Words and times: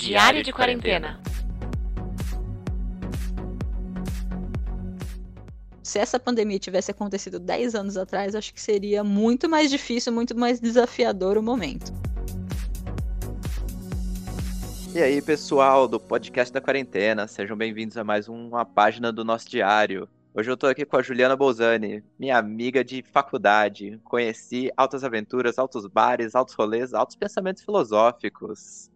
Diário 0.00 0.42
de 0.42 0.50
Quarentena. 0.50 1.20
Se 5.82 5.98
essa 5.98 6.18
pandemia 6.18 6.58
tivesse 6.58 6.90
acontecido 6.90 7.38
10 7.38 7.74
anos 7.74 7.98
atrás, 7.98 8.34
acho 8.34 8.54
que 8.54 8.60
seria 8.62 9.04
muito 9.04 9.46
mais 9.46 9.70
difícil, 9.70 10.10
muito 10.10 10.34
mais 10.34 10.58
desafiador 10.58 11.36
o 11.36 11.42
momento. 11.42 11.92
E 14.94 15.02
aí, 15.02 15.20
pessoal 15.20 15.86
do 15.86 16.00
podcast 16.00 16.50
da 16.50 16.62
quarentena, 16.62 17.28
sejam 17.28 17.54
bem-vindos 17.54 17.98
a 17.98 18.02
mais 18.02 18.26
uma 18.26 18.64
página 18.64 19.12
do 19.12 19.22
nosso 19.22 19.50
diário. 19.50 20.08
Hoje 20.32 20.50
eu 20.50 20.56
tô 20.56 20.66
aqui 20.66 20.86
com 20.86 20.96
a 20.96 21.02
Juliana 21.02 21.36
Bolzani, 21.36 22.02
minha 22.18 22.38
amiga 22.38 22.82
de 22.82 23.02
faculdade. 23.02 24.00
Conheci 24.02 24.72
altas 24.78 25.04
aventuras, 25.04 25.58
altos 25.58 25.86
bares, 25.86 26.34
altos 26.34 26.54
rolês, 26.54 26.94
altos 26.94 27.16
pensamentos 27.16 27.62
filosóficos. 27.62 28.90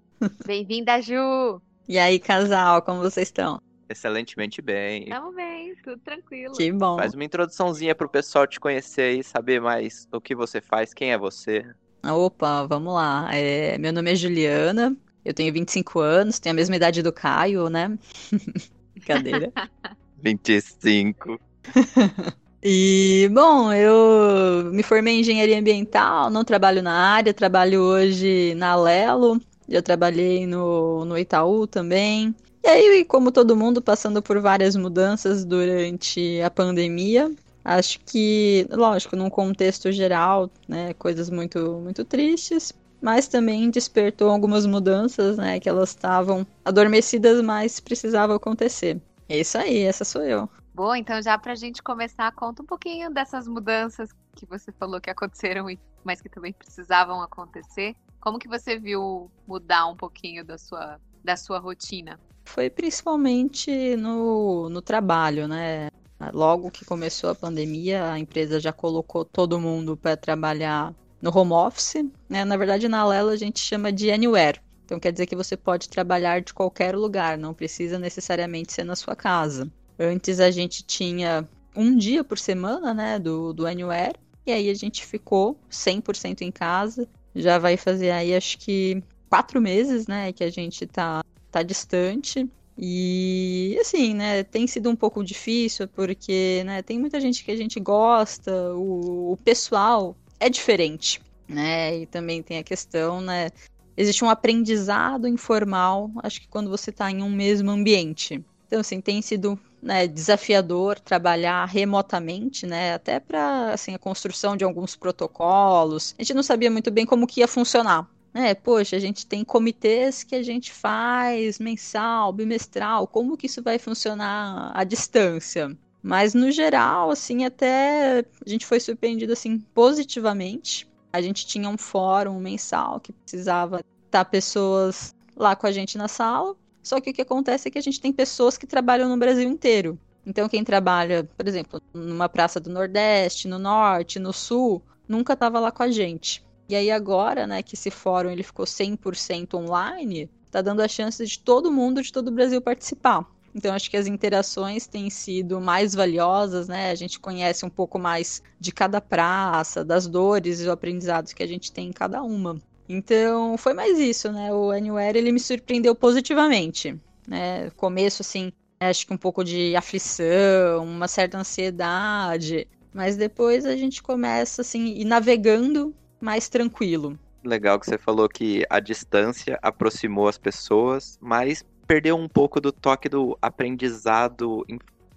Bem-vinda, 0.47 1.01
Ju! 1.01 1.61
E 1.89 1.99
aí, 1.99 2.19
casal, 2.19 2.83
como 2.83 3.01
vocês 3.01 3.29
estão? 3.29 3.61
Excelentemente 3.89 4.63
bem. 4.63 5.07
Tamo 5.07 5.33
bem, 5.33 5.75
tudo 5.83 5.99
tranquilo. 5.99 6.55
Que 6.55 6.73
bom. 6.73 6.97
Faz 6.97 7.15
uma 7.15 7.25
introduçãozinha 7.25 7.95
pro 7.95 8.09
pessoal 8.09 8.47
te 8.47 8.59
conhecer 8.59 9.03
aí, 9.03 9.23
saber 9.23 9.61
mais 9.61 10.09
o 10.13 10.21
que 10.21 10.35
você 10.35 10.61
faz, 10.61 10.95
quem 10.95 11.13
é 11.13 11.19
você. 11.19 11.65
Opa, 12.03 12.67
vamos 12.67 12.95
lá. 12.95 13.29
É, 13.33 13.77
meu 13.79 13.93
nome 13.93 14.13
é 14.13 14.15
Juliana, 14.15 14.97
eu 15.25 15.35
tenho 15.35 15.53
25 15.53 16.01
anos, 16.01 16.39
tenho 16.39 16.55
a 16.55 16.57
mesma 16.57 16.77
idade 16.77 17.03
do 17.03 17.13
Caio, 17.13 17.69
né? 17.69 17.99
Brincadeira. 18.95 19.53
25. 20.23 21.39
E, 22.67 23.29
bom, 23.31 23.71
eu 23.71 24.73
me 24.73 24.83
formei 24.83 25.17
em 25.17 25.21
engenharia 25.21 25.59
ambiental, 25.59 26.31
não 26.31 26.43
trabalho 26.43 26.83
na 26.83 26.95
área, 26.95 27.35
trabalho 27.35 27.83
hoje 27.83 28.55
na 28.55 28.71
Alelo, 28.71 29.39
já 29.69 29.83
trabalhei 29.83 30.47
no, 30.47 31.05
no 31.05 31.19
Itaú 31.19 31.67
também. 31.67 32.35
E 32.63 32.69
aí, 32.69 33.05
como 33.05 33.31
todo 33.31 33.57
mundo, 33.57 33.83
passando 33.83 34.23
por 34.23 34.41
várias 34.41 34.75
mudanças 34.75 35.45
durante 35.45 36.41
a 36.41 36.51
pandemia. 36.51 37.31
Acho 37.65 37.99
que, 38.01 38.67
lógico, 38.71 39.17
num 39.17 39.31
contexto 39.31 39.91
geral, 39.91 40.51
né, 40.69 40.93
coisas 40.95 41.31
muito, 41.31 41.81
muito 41.83 42.05
tristes, 42.05 42.75
mas 43.01 43.27
também 43.27 43.71
despertou 43.71 44.31
algumas 44.31 44.67
mudanças, 44.67 45.39
né, 45.39 45.59
que 45.59 45.69
elas 45.69 45.91
estavam 45.91 46.47
adormecidas, 46.63 47.41
mas 47.43 47.81
precisavam 47.81 48.37
acontecer. 48.37 49.01
É 49.29 49.39
isso 49.39 49.57
aí, 49.57 49.79
essa 49.79 50.05
sou 50.05 50.23
eu. 50.23 50.49
Bom, 50.75 50.95
então 50.95 51.23
já 51.23 51.39
pra 51.39 51.55
gente 51.55 51.83
começar, 51.83 52.31
conta 52.33 52.63
um 52.63 52.67
pouquinho 52.67 53.11
dessas 53.13 53.47
mudanças 53.47 54.11
que 54.35 54.45
você 54.45 54.73
falou 54.73 55.01
que 55.01 55.09
aconteceram, 55.09 55.67
mas 56.03 56.21
que 56.21 56.29
também 56.29 56.53
precisavam 56.53 57.23
acontecer. 57.23 57.95
Como 58.25 58.39
que 58.39 58.49
você 58.49 58.79
viu 58.79 59.31
mudar 59.47 59.87
um 59.87 59.95
pouquinho 59.95 60.43
da 60.43 60.57
sua, 60.57 60.99
da 61.23 61.37
sua 61.37 61.59
rotina? 61.59 62.19
Foi 62.47 62.71
principalmente 62.71 63.97
no, 63.97 64.71
no 64.71 64.81
trabalho, 64.81 65.47
né? 65.47 65.89
Logo 66.33 66.71
que 66.71 66.87
começou 66.87 67.29
a 67.29 67.35
pandemia, 67.35 68.11
a 68.11 68.19
empresa 68.19 68.59
já 68.59 68.73
colocou 68.73 69.27
todo 69.27 69.61
mundo 69.61 69.95
para 69.95 70.17
trabalhar 70.17 70.95
no 71.21 71.37
home 71.39 71.53
office. 71.53 71.97
Né? 72.27 72.47
Na 72.47 72.57
verdade, 72.57 72.89
na 72.89 73.07
Lela 73.07 73.33
a 73.33 73.37
gente 73.37 73.61
chama 73.61 73.93
de 73.93 74.11
anywhere. 74.11 74.59
Então 74.87 74.99
quer 74.99 75.13
dizer 75.13 75.27
que 75.27 75.37
você 75.37 75.55
pode 75.55 75.91
trabalhar 75.91 76.41
de 76.41 76.55
qualquer 76.55 76.97
lugar, 76.97 77.37
não 77.37 77.53
precisa 77.53 77.99
necessariamente 77.99 78.73
ser 78.73 78.85
na 78.85 78.97
sua 78.97 79.15
casa. 79.15 79.71
Antes 79.99 80.41
a 80.41 80.51
gente 80.51 80.83
tinha 80.83 81.47
um 81.77 81.95
dia 81.95 82.25
por 82.25 82.39
semana, 82.39 82.95
né, 82.95 83.19
do, 83.19 83.53
do 83.53 83.67
Anywhere, 83.67 84.19
e 84.47 84.53
aí 84.53 84.71
a 84.71 84.75
gente 84.75 85.05
ficou 85.05 85.59
100% 85.71 86.41
em 86.41 86.51
casa. 86.51 87.07
Já 87.35 87.59
vai 87.59 87.77
fazer 87.77 88.11
aí, 88.11 88.35
acho 88.35 88.59
que, 88.59 89.03
quatro 89.29 89.61
meses, 89.61 90.07
né, 90.07 90.33
que 90.33 90.45
a 90.45 90.51
gente 90.51 90.87
tá, 90.87 91.25
tá 91.51 91.63
distante. 91.63 92.49
E 92.77 93.77
assim, 93.81 94.15
né, 94.15 94.43
tem 94.43 94.67
sido 94.67 94.91
um 94.91 94.97
pouco 94.97 95.23
difícil 95.23 95.87
porque, 95.89 96.63
né, 96.65 96.83
tem 96.83 96.99
muita 96.99 97.21
gente 97.21 97.45
que 97.45 97.51
a 97.51 97.57
gente 97.57 97.79
gosta, 97.79 98.75
o, 98.75 99.33
o 99.33 99.37
pessoal 99.39 100.17
é 100.41 100.49
diferente, 100.49 101.21
né? 101.49 101.99
E 101.99 102.07
também 102.07 102.43
tem 102.43 102.59
a 102.59 102.65
questão, 102.65 103.21
né, 103.21 103.51
existe 103.97 104.25
um 104.25 104.31
aprendizado 104.31 105.29
informal, 105.29 106.11
acho 106.23 106.41
que 106.41 106.49
quando 106.49 106.69
você 106.69 106.91
está 106.91 107.11
em 107.11 107.23
um 107.23 107.31
mesmo 107.31 107.71
ambiente. 107.71 108.45
Então, 108.67 108.81
assim, 108.81 109.01
tem 109.01 109.21
sido 109.23 109.59
né, 109.83 110.07
desafiador 110.07 110.99
trabalhar 110.99 111.65
remotamente, 111.67 112.67
né, 112.67 112.95
até 112.95 113.21
para 113.21 113.73
assim, 113.73 113.95
a 113.95 113.99
construção 113.99 114.57
de 114.57 114.65
alguns 114.65 114.97
protocolos. 114.97 116.15
A 116.19 116.23
gente 116.23 116.35
não 116.35 116.43
sabia 116.43 116.71
muito 116.71 116.91
bem 116.91 117.07
como 117.07 117.27
que 117.27 117.41
ia 117.41 117.49
funcionar. 117.49 118.09
É, 118.33 118.53
poxa, 118.53 118.97
a 118.97 118.99
gente 118.99 119.27
tem 119.27 119.45
comitês 119.45 120.25
que 120.25 120.35
a 120.35 120.43
gente 120.43 120.73
faz 120.73 121.61
mensal, 121.61 122.33
bimestral, 122.33 123.07
como 123.07 123.37
que 123.37 123.47
isso 123.47 123.63
vai 123.63 123.79
funcionar 123.79 124.73
à 124.75 124.83
distância? 124.83 125.77
Mas 126.03 126.35
no 126.35 126.51
geral, 126.51 127.11
assim, 127.11 127.45
até 127.45 128.25
a 128.45 128.51
gente 128.51 128.67
foi 128.67 128.81
surpreendido 128.81 129.33
assim 129.33 129.61
positivamente 129.73 130.89
a 131.15 131.21
gente 131.21 131.47
tinha 131.47 131.69
um 131.69 131.79
fórum 131.79 132.41
mensal 132.41 132.99
que 132.99 133.13
precisava 133.13 133.85
estar 134.05 134.25
pessoas 134.25 135.15
lá 135.37 135.55
com 135.55 135.65
a 135.65 135.71
gente 135.71 135.97
na 135.97 136.09
sala. 136.09 136.57
Só 136.85 137.01
que 137.01 137.11
o 137.11 137.13
que 137.15 137.23
acontece 137.23 137.67
é 137.67 137.71
que 137.71 137.79
a 137.79 137.83
gente 137.83 138.01
tem 138.01 138.13
pessoas 138.13 138.59
que 138.59 138.67
trabalham 138.67 139.09
no 139.09 139.17
Brasil 139.17 139.49
inteiro. 139.49 139.99
Então, 140.27 140.49
quem 140.49 140.63
trabalha, 140.63 141.29
por 141.37 141.49
exemplo, 141.49 141.81
numa 141.93 142.29
praça 142.29 142.61
do 142.61 142.71
Nordeste, 142.71 143.49
no 143.49 143.59
Norte, 143.59 144.19
no 144.19 144.33
Sul, 144.33 144.83
nunca 145.09 145.33
estava 145.33 145.59
lá 145.59 145.73
com 145.73 145.83
a 145.83 145.91
gente. 145.91 146.45
E 146.69 146.77
aí 146.77 146.91
agora, 146.91 147.47
né, 147.47 147.63
que 147.63 147.75
esse 147.75 147.91
fórum 147.91 148.31
ele 148.31 148.43
ficou 148.43 148.67
100% 148.67 149.55
online, 149.55 150.31
está 150.47 150.61
dando 150.63 150.81
a 150.81 150.89
chance 150.89 151.25
de 151.25 151.39
todo 151.39 151.73
mundo 151.73 152.03
de 152.03 152.13
todo 152.13 152.29
o 152.29 152.31
Brasil 152.31 152.61
participar. 152.61 153.27
Então 153.55 153.75
acho 153.75 153.91
que 153.91 153.97
as 153.97 154.07
interações 154.07 154.87
têm 154.87 155.09
sido 155.09 155.61
mais 155.61 155.95
valiosas, 155.95 156.67
né? 156.69 156.91
A 156.91 156.95
gente 156.95 157.21
conhece 157.21 157.65
um 157.65 157.71
pouco 157.71 157.99
mais 157.99 158.43
de 158.59 158.73
cada 158.73 159.01
praça, 159.01 159.85
das 159.85 160.09
dores 160.09 160.61
e 160.61 160.65
os 160.65 160.69
aprendizados 160.69 161.33
que 161.33 161.43
a 161.43 161.47
gente 161.47 161.71
tem 161.71 161.89
em 161.89 161.93
cada 161.93 162.23
uma. 162.23 162.59
Então 162.89 163.57
foi 163.57 163.75
mais 163.75 163.99
isso, 163.99 164.31
né? 164.31 164.53
O 164.53 164.71
Anywhere 164.71 165.19
ele 165.19 165.33
me 165.33 165.41
surpreendeu 165.41 165.95
positivamente, 165.95 166.99
né? 167.27 167.71
Começo 167.71 168.23
assim, 168.23 168.53
acho 168.81 169.07
que 169.07 169.13
um 169.15 169.17
pouco 169.17 169.43
de 169.43 169.75
aflição, 169.75 170.85
uma 170.85 171.09
certa 171.09 171.39
ansiedade, 171.39 172.69
mas 172.93 173.17
depois 173.17 173.65
a 173.65 173.77
gente 173.77 174.03
começa 174.03 174.63
assim 174.63 174.87
ir 174.95 175.05
navegando 175.05 175.95
mais 176.21 176.49
tranquilo. 176.49 177.19
Legal 177.43 177.79
que 177.79 177.87
você 177.87 177.99
falou 177.99 178.29
que 178.29 178.65
a 178.71 178.81
distância 178.81 179.59
aproximou 179.61 180.29
as 180.29 180.39
pessoas, 180.39 181.19
mas 181.21 181.63
perdeu 181.87 182.17
um 182.17 182.29
pouco 182.29 182.61
do 182.61 182.73
toque 182.73 183.09
do 183.09 183.37
aprendizado 183.43 184.65